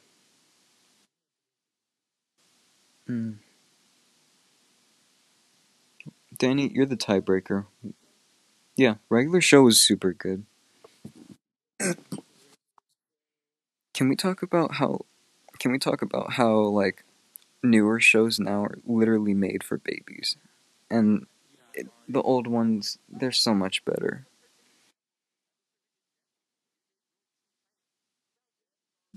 Hmm. 3.07 3.33
Danny, 6.37 6.71
you're 6.73 6.85
the 6.85 6.97
tiebreaker. 6.97 7.65
Yeah, 8.75 8.95
regular 9.09 9.41
show 9.41 9.63
was 9.63 9.81
super 9.81 10.13
good. 10.13 10.45
Can 13.93 14.09
we 14.09 14.15
talk 14.15 14.41
about 14.41 14.75
how? 14.75 15.01
Can 15.59 15.71
we 15.71 15.77
talk 15.77 16.01
about 16.01 16.33
how 16.33 16.57
like 16.59 17.03
newer 17.61 17.99
shows 17.99 18.39
now 18.39 18.63
are 18.63 18.79
literally 18.85 19.33
made 19.33 19.63
for 19.63 19.77
babies, 19.77 20.37
and 20.89 21.27
it, 21.73 21.87
the 22.07 22.21
old 22.21 22.47
ones 22.47 22.97
they're 23.09 23.31
so 23.31 23.53
much 23.53 23.85
better. 23.85 24.25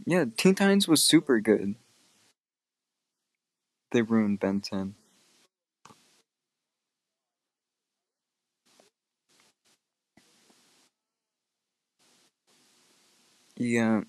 Yeah, 0.06 0.26
Teen 0.36 0.54
Titans 0.54 0.86
was 0.86 1.02
super 1.02 1.40
good. 1.40 1.76
They 3.90 4.02
ruined 4.02 4.40
Ben 4.40 4.60
10. 4.60 4.94
Yeah. 13.56 14.02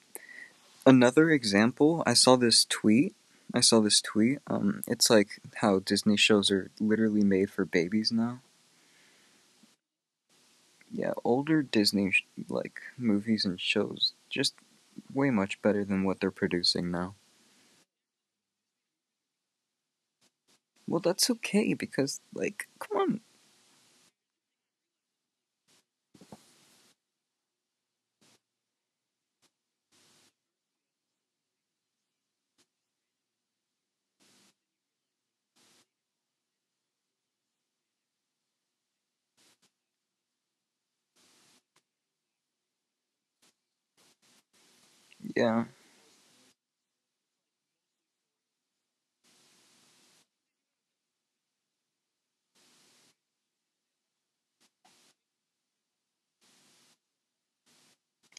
Another 0.86 1.30
example, 1.30 2.04
I 2.06 2.14
saw 2.14 2.36
this 2.36 2.66
tweet. 2.66 3.16
I 3.54 3.62
saw 3.62 3.80
this 3.80 4.02
tweet. 4.02 4.40
Um, 4.48 4.82
it's 4.88 5.10
like 5.10 5.40
how 5.56 5.80
Disney 5.80 6.18
shows 6.18 6.52
are 6.52 6.72
literally 6.80 7.24
made 7.24 7.50
for 7.50 7.64
babies 7.66 8.12
now. 8.12 8.42
Yeah, 10.92 11.14
older 11.24 11.62
Disney 11.62 12.14
like 12.50 12.82
movies 12.98 13.46
and 13.46 13.60
shows 13.60 14.14
just 14.30 14.56
way 15.16 15.32
much 15.32 15.62
better 15.64 15.86
than 15.86 16.04
what 16.04 16.20
they're 16.22 16.32
producing 16.32 16.92
now. 16.92 17.16
Well, 20.88 21.00
that's 21.00 21.30
okay 21.30 21.74
because 21.76 22.22
like, 22.34 22.68
come 22.80 22.98
on. 22.98 23.22
Yeah. 45.36 45.66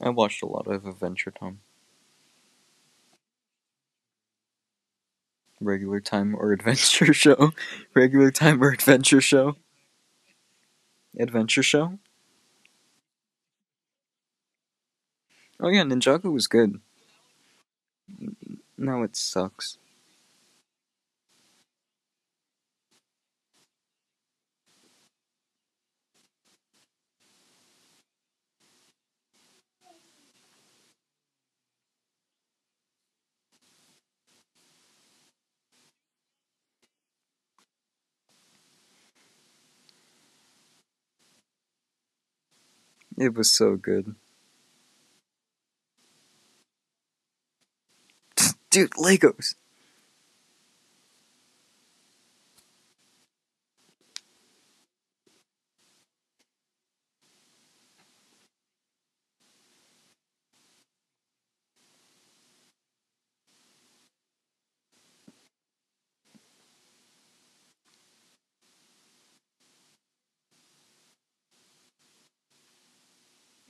I 0.00 0.08
watched 0.08 0.42
a 0.42 0.46
lot 0.46 0.66
of 0.68 0.86
Adventure 0.86 1.30
Time. 1.30 1.60
Regular 5.60 6.00
time 6.00 6.34
or 6.34 6.52
adventure 6.52 7.12
show? 7.12 7.52
Regular 7.94 8.30
time 8.30 8.62
or 8.62 8.70
adventure 8.70 9.20
show? 9.20 9.56
Adventure 11.18 11.62
show? 11.64 11.98
Oh 15.60 15.68
yeah, 15.68 15.82
Ninjago 15.82 16.32
was 16.32 16.46
good. 16.46 16.80
Now 18.78 19.02
it 19.02 19.16
sucks. 19.16 19.76
It 43.18 43.34
was 43.34 43.50
so 43.52 43.76
good. 43.76 44.14
Dude, 48.76 48.92
Legos! 48.98 49.54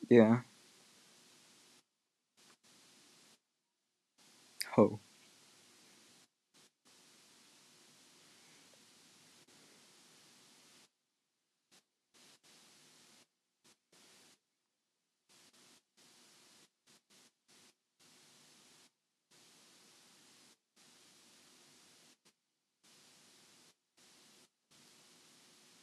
Yeah. 0.08 0.40
Ho. 4.74 5.00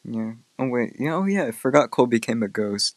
Yeah. 0.05 0.33
Oh 1.09 1.21
wait. 1.21 1.33
Yeah. 1.33 1.41
Oh 1.41 1.43
yeah. 1.45 1.45
I 1.47 1.51
forgot 1.51 1.91
Cole 1.91 2.07
became 2.07 2.43
a 2.43 2.47
ghost. 2.47 2.95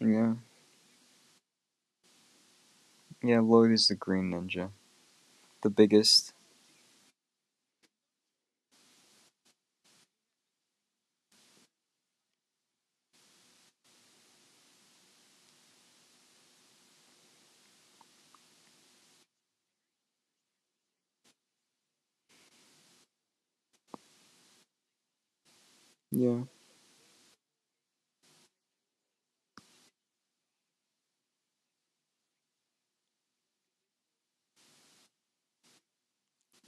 Yeah. 0.00 0.34
Yeah. 3.22 3.40
Lloyd 3.40 3.72
is 3.72 3.88
the 3.88 3.94
Green 3.94 4.30
Ninja. 4.32 4.70
The 5.62 5.70
biggest. 5.70 6.34
Yeah. 26.18 26.40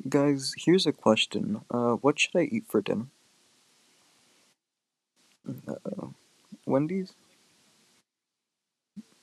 Guys, 0.09 0.53
here's 0.59 0.86
a 0.86 0.92
question. 0.92 1.62
Uh, 1.70 1.92
what 1.94 2.18
should 2.20 2.36
I 2.36 2.42
eat 2.42 2.66
for 2.68 2.82
dinner? 2.82 3.07
Uh-oh. 5.66 6.14
Wendy's? 6.66 7.12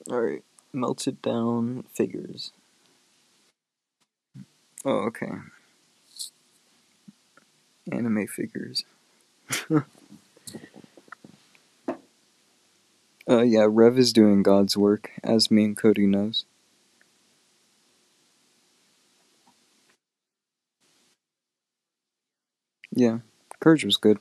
Alright. 0.09 0.43
Melted 0.73 1.21
down 1.21 1.83
figures. 1.93 2.51
Oh, 4.85 5.05
okay. 5.07 5.31
Anime 7.91 8.27
figures. 8.27 8.85
uh, 13.29 13.41
yeah, 13.41 13.67
Rev 13.69 13.97
is 13.97 14.13
doing 14.13 14.43
God's 14.43 14.77
work, 14.77 15.11
as 15.23 15.51
me 15.51 15.65
and 15.65 15.77
Cody 15.77 16.05
knows. 16.07 16.45
Yeah. 22.91 23.19
Courage 23.59 23.85
was 23.85 23.97
good. 23.97 24.19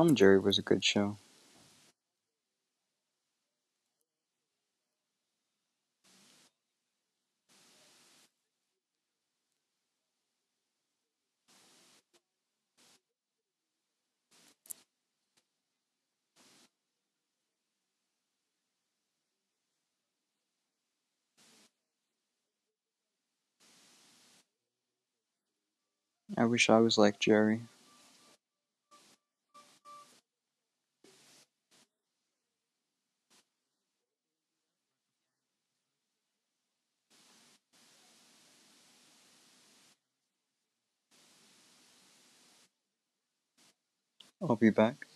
Tom 0.00 0.08
and 0.08 0.16
Jerry 0.16 0.38
was 0.38 0.56
a 0.56 0.62
good 0.62 0.82
show. 0.82 1.18
I 26.38 26.46
wish 26.46 26.70
I 26.70 26.78
was 26.78 26.96
like 26.96 27.18
Jerry. 27.18 27.60
I'll 44.42 44.56
be 44.56 44.70
back. 44.70 45.09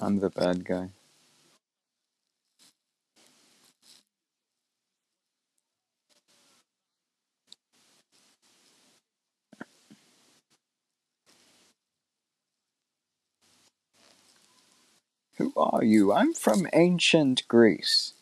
I'm 0.00 0.20
the 0.20 0.30
bad 0.30 0.64
guy. 0.64 0.90
Who 15.38 15.52
are 15.56 15.84
you? 15.84 16.12
I'm 16.12 16.34
from 16.34 16.68
ancient 16.74 17.48
Greece. 17.48 18.14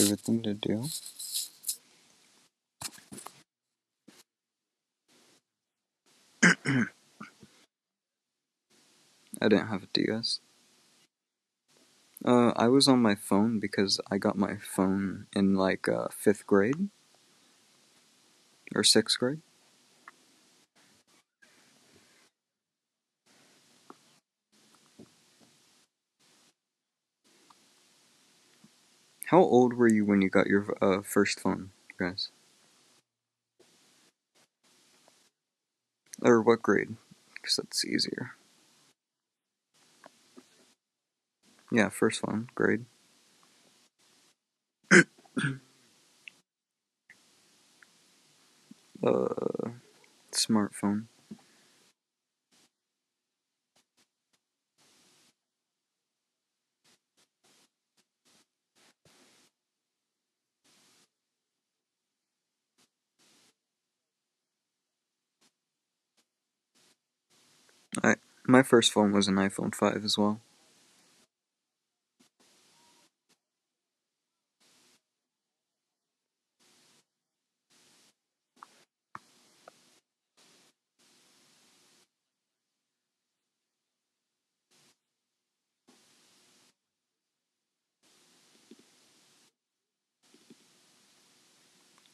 Favorite 0.00 0.20
thing 0.20 0.42
to 0.44 0.54
do? 0.54 0.84
I 9.42 9.48
didn't 9.48 9.66
have 9.66 9.82
a 9.82 9.88
DS. 9.92 10.40
Uh, 12.24 12.52
I 12.56 12.68
was 12.68 12.88
on 12.88 13.02
my 13.02 13.14
phone 13.14 13.60
because 13.60 14.00
I 14.10 14.16
got 14.16 14.38
my 14.38 14.56
phone 14.56 15.26
in 15.34 15.54
like 15.54 15.86
uh, 15.86 16.08
fifth 16.10 16.46
grade 16.46 16.88
or 18.74 18.82
sixth 18.82 19.18
grade. 19.18 19.42
How 29.30 29.38
old 29.38 29.74
were 29.74 29.86
you 29.86 30.04
when 30.04 30.22
you 30.22 30.28
got 30.28 30.48
your 30.48 30.76
uh, 30.82 31.02
first 31.02 31.38
phone, 31.38 31.70
guys? 31.96 32.30
Or 36.20 36.42
what 36.42 36.62
grade? 36.62 36.96
Because 37.34 37.54
that's 37.54 37.84
easier. 37.84 38.32
Yeah, 41.70 41.90
first 41.90 42.22
phone, 42.22 42.48
grade. 42.56 42.86
uh, 44.90 44.98
smartphone. 50.32 51.04
I 68.02 68.16
my 68.46 68.62
first 68.62 68.92
phone 68.92 69.12
was 69.12 69.28
an 69.28 69.36
iPhone 69.36 69.74
five 69.74 70.04
as 70.04 70.18
well. 70.18 70.40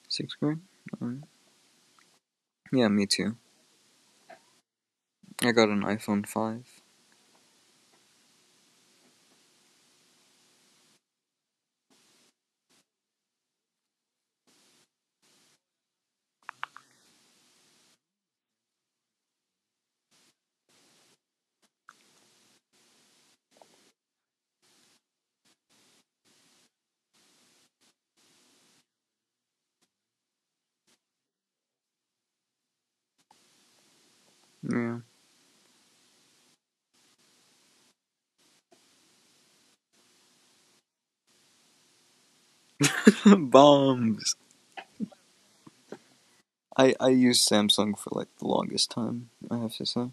Sixth 0.08 0.38
grade. 0.40 0.58
Alright. 1.00 1.20
Yeah, 2.72 2.88
me 2.88 3.06
too. 3.06 3.36
I 5.42 5.52
got 5.52 5.70
an 5.70 5.80
iPhone 5.82 6.26
five. 6.28 6.82
Yeah. 34.62 34.98
Bombs. 43.38 44.36
I 46.76 46.94
I 47.00 47.08
used 47.08 47.48
Samsung 47.48 47.98
for 47.98 48.10
like 48.12 48.28
the 48.38 48.46
longest 48.46 48.90
time. 48.92 49.30
I 49.50 49.58
have 49.58 49.74
to 49.76 49.86
say. 49.86 50.10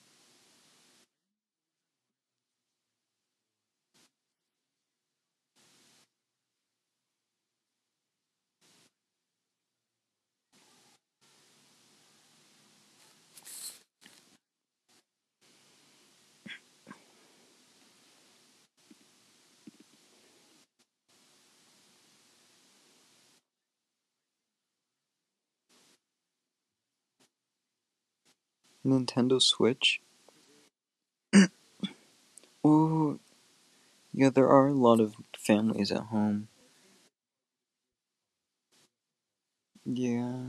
Nintendo 28.86 29.42
Switch. 29.42 30.02
Oh, 32.66 33.20
yeah. 34.14 34.30
There 34.30 34.48
are 34.50 34.68
a 34.68 34.74
lot 34.74 35.00
of 35.00 35.16
families 35.38 35.92
at 35.92 36.04
home. 36.04 36.48
Yeah. 39.86 40.44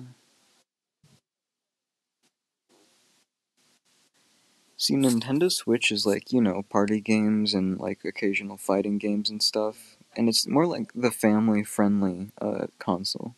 See, 4.76 4.94
Nintendo 4.94 5.50
Switch 5.50 5.90
is 5.90 6.04
like, 6.04 6.32
you 6.32 6.40
know, 6.40 6.62
party 6.62 7.00
games 7.00 7.54
and 7.54 7.78
like 7.78 8.04
occasional 8.04 8.56
fighting 8.56 8.98
games 8.98 9.30
and 9.30 9.42
stuff. 9.42 9.96
And 10.16 10.28
it's 10.28 10.46
more 10.46 10.66
like 10.66 10.92
the 10.94 11.10
family 11.10 11.64
friendly 11.64 12.30
uh, 12.40 12.66
console. 12.78 13.34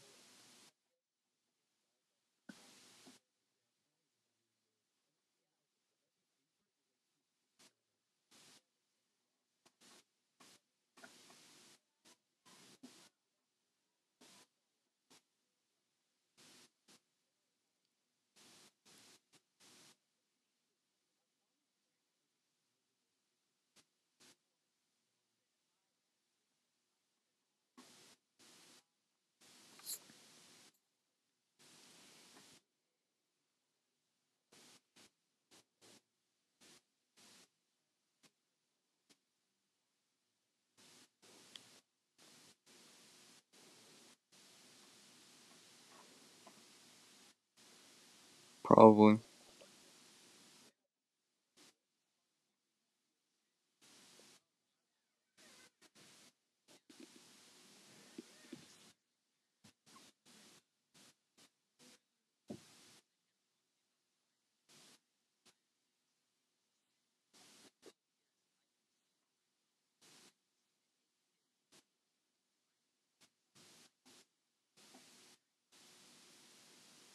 Probably. 48.87 49.19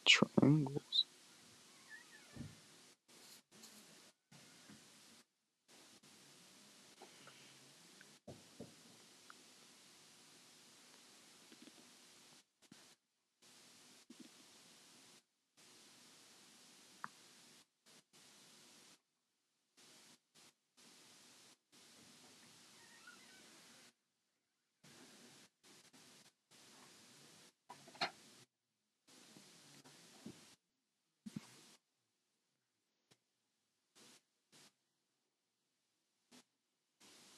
Triangles. 0.04 1.06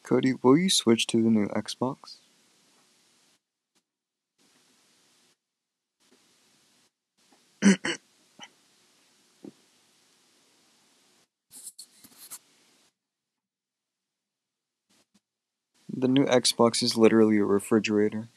Cody, 0.04 0.34
will 0.42 0.58
you 0.58 0.68
switch 0.68 1.06
to 1.08 1.22
the 1.22 1.30
new 1.30 1.48
Xbox? 1.48 2.18
The 15.88 16.08
new 16.08 16.26
Xbox 16.26 16.82
is 16.82 16.98
literally 16.98 17.38
a 17.38 17.44
refrigerator. 17.44 18.28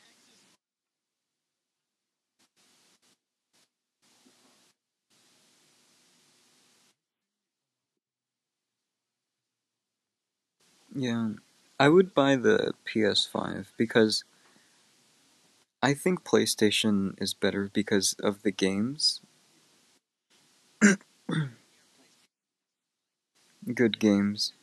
Yeah, 10.95 11.33
I 11.79 11.89
would 11.89 12.13
buy 12.13 12.35
the 12.35 12.75
PS5 12.85 13.73
because 13.77 14.23
I 15.81 15.95
think 15.95 16.23
PlayStation 16.23 17.19
is 17.19 17.33
better 17.33 17.71
because 17.73 18.13
of 18.19 18.43
the 18.43 18.51
games. 18.51 19.21
Good 23.73 23.99
games. 23.99 24.53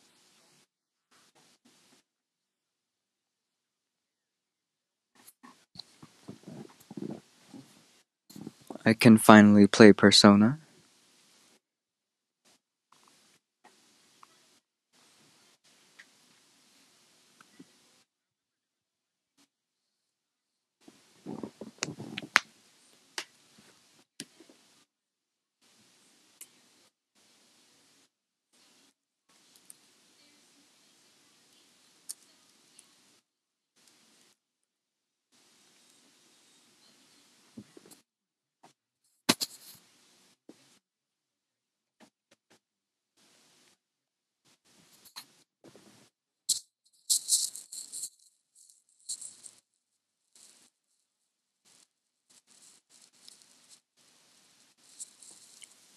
I 8.84 8.94
can 8.94 9.18
finally 9.18 9.66
play 9.66 9.92
Persona. 9.92 10.58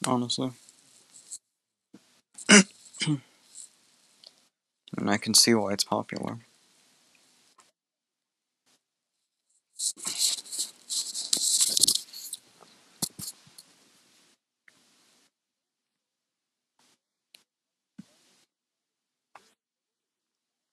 Honestly. 0.07 0.51
and 2.49 3.19
I 5.05 5.17
can 5.17 5.33
see 5.33 5.53
why 5.53 5.73
it's 5.73 5.83
popular. 5.83 6.39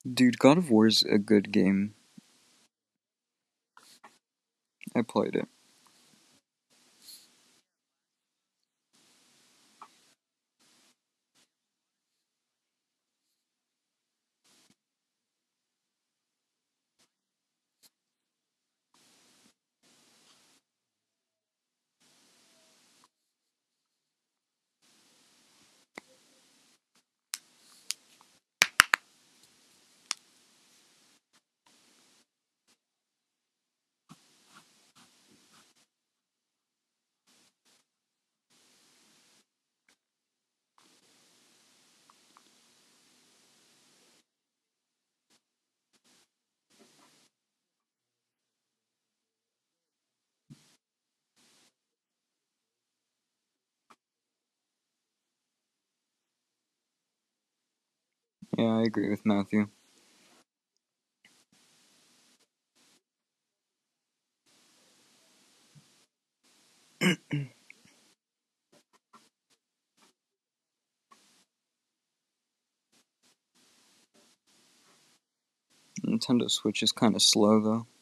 Dude, 0.09 0.39
God 0.39 0.59
of 0.59 0.71
War 0.71 0.87
is 0.87 1.03
a 1.03 1.19
good 1.19 1.51
game. 1.51 1.95
I 4.95 5.03
played 5.03 5.35
it. 5.35 5.49
Yeah, 58.59 58.79
I 58.79 58.83
agree 58.83 59.11
with 59.11 59.27
Matthew. 59.27 59.69
Nintendo 76.05 76.51
Switch 76.51 76.83
is 76.83 76.93
kind 76.93 77.15
of 77.17 77.23
slow 77.23 77.61
though. 77.61 77.94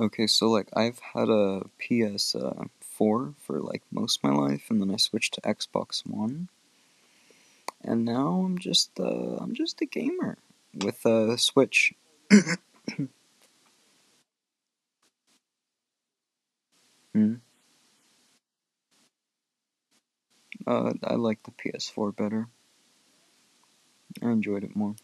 Okay, 0.00 0.26
so 0.26 0.48
like 0.48 0.68
I've 0.74 0.98
had 0.98 1.28
a 1.28 1.64
PS4 1.78 2.72
for 2.90 3.34
like 3.48 3.82
most 3.92 4.18
of 4.18 4.30
my 4.30 4.34
life, 4.34 4.70
and 4.70 4.80
then 4.80 4.90
I 4.90 4.96
switched 4.96 5.34
to 5.34 5.42
Xbox 5.42 6.06
One, 6.06 6.48
and 7.84 8.06
now 8.06 8.42
I'm 8.46 8.56
just 8.58 8.98
uh, 8.98 9.36
I'm 9.36 9.54
just 9.54 9.82
a 9.82 9.84
gamer 9.84 10.38
with 10.74 11.04
a 11.04 11.36
Switch. 11.36 11.92
hmm. 17.12 17.34
Uh, 20.66 20.92
I 21.04 21.14
like 21.16 21.42
the 21.42 21.50
PS4 21.50 22.16
better. 22.16 22.48
I 24.22 24.30
enjoyed 24.30 24.64
it 24.64 24.74
more. 24.74 24.94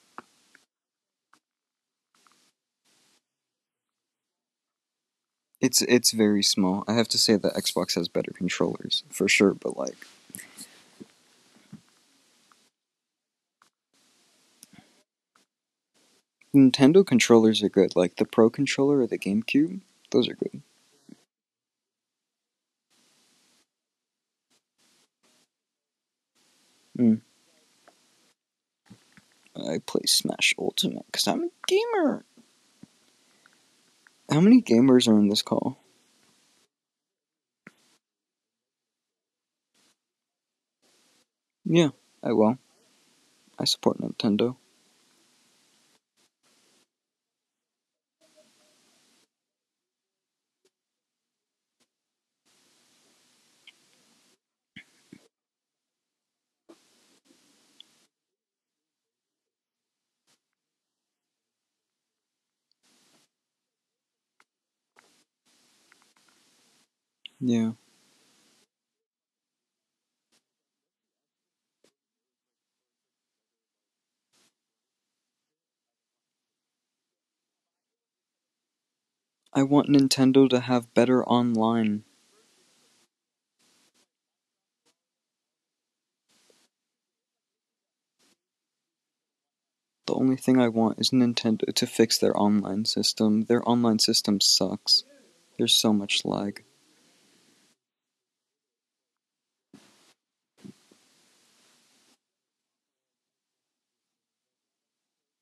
It's 5.61 5.83
it's 5.83 6.13
very 6.13 6.43
small. 6.43 6.85
I 6.87 6.95
have 6.95 7.09
to 7.09 7.19
say 7.19 7.37
that 7.37 7.55
Xbox 7.55 7.95
has 7.95 8.09
better 8.09 8.33
controllers 8.33 9.05
for 9.11 9.29
sure, 9.29 9.55
but 9.55 9.77
like 9.77 9.97
Nintendo 16.55 17.07
controllers 17.07 17.63
are 17.63 17.69
good. 17.69 17.97
Like 17.97 18.17
the 18.17 18.25
Pro 18.27 18.51
controller 18.51 19.01
or 19.01 19.07
the 19.07 19.19
GameCube, 19.19 19.81
those 20.11 20.29
are 20.29 20.35
good. 20.35 20.63
Mm. 26.99 27.21
I 29.57 29.79
play 29.87 30.03
Smash 30.07 30.55
Ultimate 30.59 31.07
because 31.07 31.27
I'm 31.27 31.45
a 31.45 31.49
gamer. 31.67 32.25
How 34.31 34.41
many 34.41 34.61
gamers 34.61 35.07
are 35.09 35.19
in 35.19 35.29
this 35.29 35.43
call? 35.43 35.79
Yeah, 41.65 41.91
I 42.23 42.33
will. 42.33 42.59
I 43.59 43.65
support 43.65 43.99
Nintendo. 43.99 44.57
Yeah. 67.47 67.75
I 79.55 79.63
want 79.63 79.89
Nintendo 79.89 80.51
to 80.51 80.59
have 80.59 80.93
better 80.93 81.25
online. 81.25 82.03
The 90.07 90.15
only 90.15 90.35
thing 90.37 90.59
I 90.59 90.67
want 90.67 90.99
is 90.99 91.11
Nintendo 91.11 91.73
to 91.73 91.87
fix 91.87 92.19
their 92.19 92.37
online 92.37 92.87
system. 92.87 93.43
Their 93.43 93.63
online 93.69 94.01
system 94.01 94.41
sucks. 94.41 95.05
There's 95.57 95.77
so 95.77 95.93
much 95.93 96.25
lag. 96.25 96.66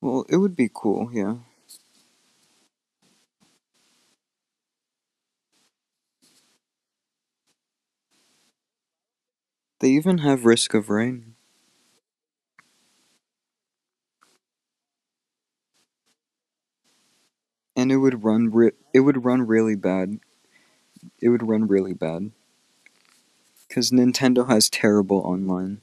Well, 0.04 0.24
it 0.28 0.36
would 0.36 0.54
be 0.54 0.70
cool, 0.72 1.10
yeah. 1.12 1.38
They 9.78 9.90
even 9.90 10.18
have 10.18 10.44
Risk 10.44 10.74
of 10.74 10.90
Rain. 10.90 11.36
And 17.76 17.92
it 17.92 17.98
would 17.98 18.24
run 18.24 18.50
re- 18.50 18.72
it 18.92 19.00
would 19.00 19.24
run 19.24 19.46
really 19.46 19.76
bad. 19.76 20.18
It 21.20 21.28
would 21.30 21.42
run 21.48 21.66
really 21.66 21.92
bad. 21.94 22.30
Cuz 23.68 23.90
Nintendo 23.90 24.48
has 24.48 24.70
terrible 24.70 25.18
online. 25.18 25.82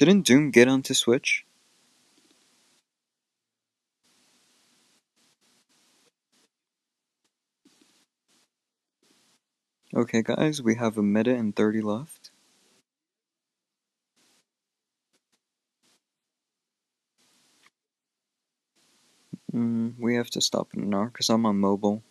Didn't 0.00 0.24
Doom 0.24 0.50
get 0.50 0.66
onto 0.66 0.94
Switch? 0.94 1.44
Okay, 9.94 10.22
guys, 10.22 10.62
we 10.62 10.76
have 10.76 10.96
a 10.96 11.02
minute 11.02 11.36
and 11.36 11.54
30 11.54 11.82
left. 11.82 12.30
Mm, 19.52 19.96
we 19.98 20.14
have 20.14 20.30
to 20.30 20.40
stop 20.40 20.72
in 20.72 20.84
an 20.84 20.94
hour 20.94 21.08
because 21.08 21.28
I'm 21.28 21.44
on 21.44 21.58
mobile. 21.58 22.02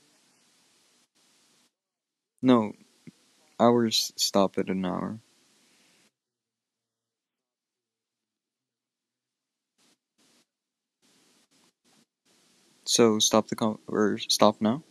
No, 2.40 2.74
hours 3.60 4.14
stop 4.16 4.60
at 4.60 4.70
an 4.70 4.86
hour. 4.86 5.20
So 12.90 13.20
stop 13.20 13.48
the 13.50 13.56
com- 13.56 13.78
or 13.88 14.18
stop 14.18 14.62
now. 14.62 14.84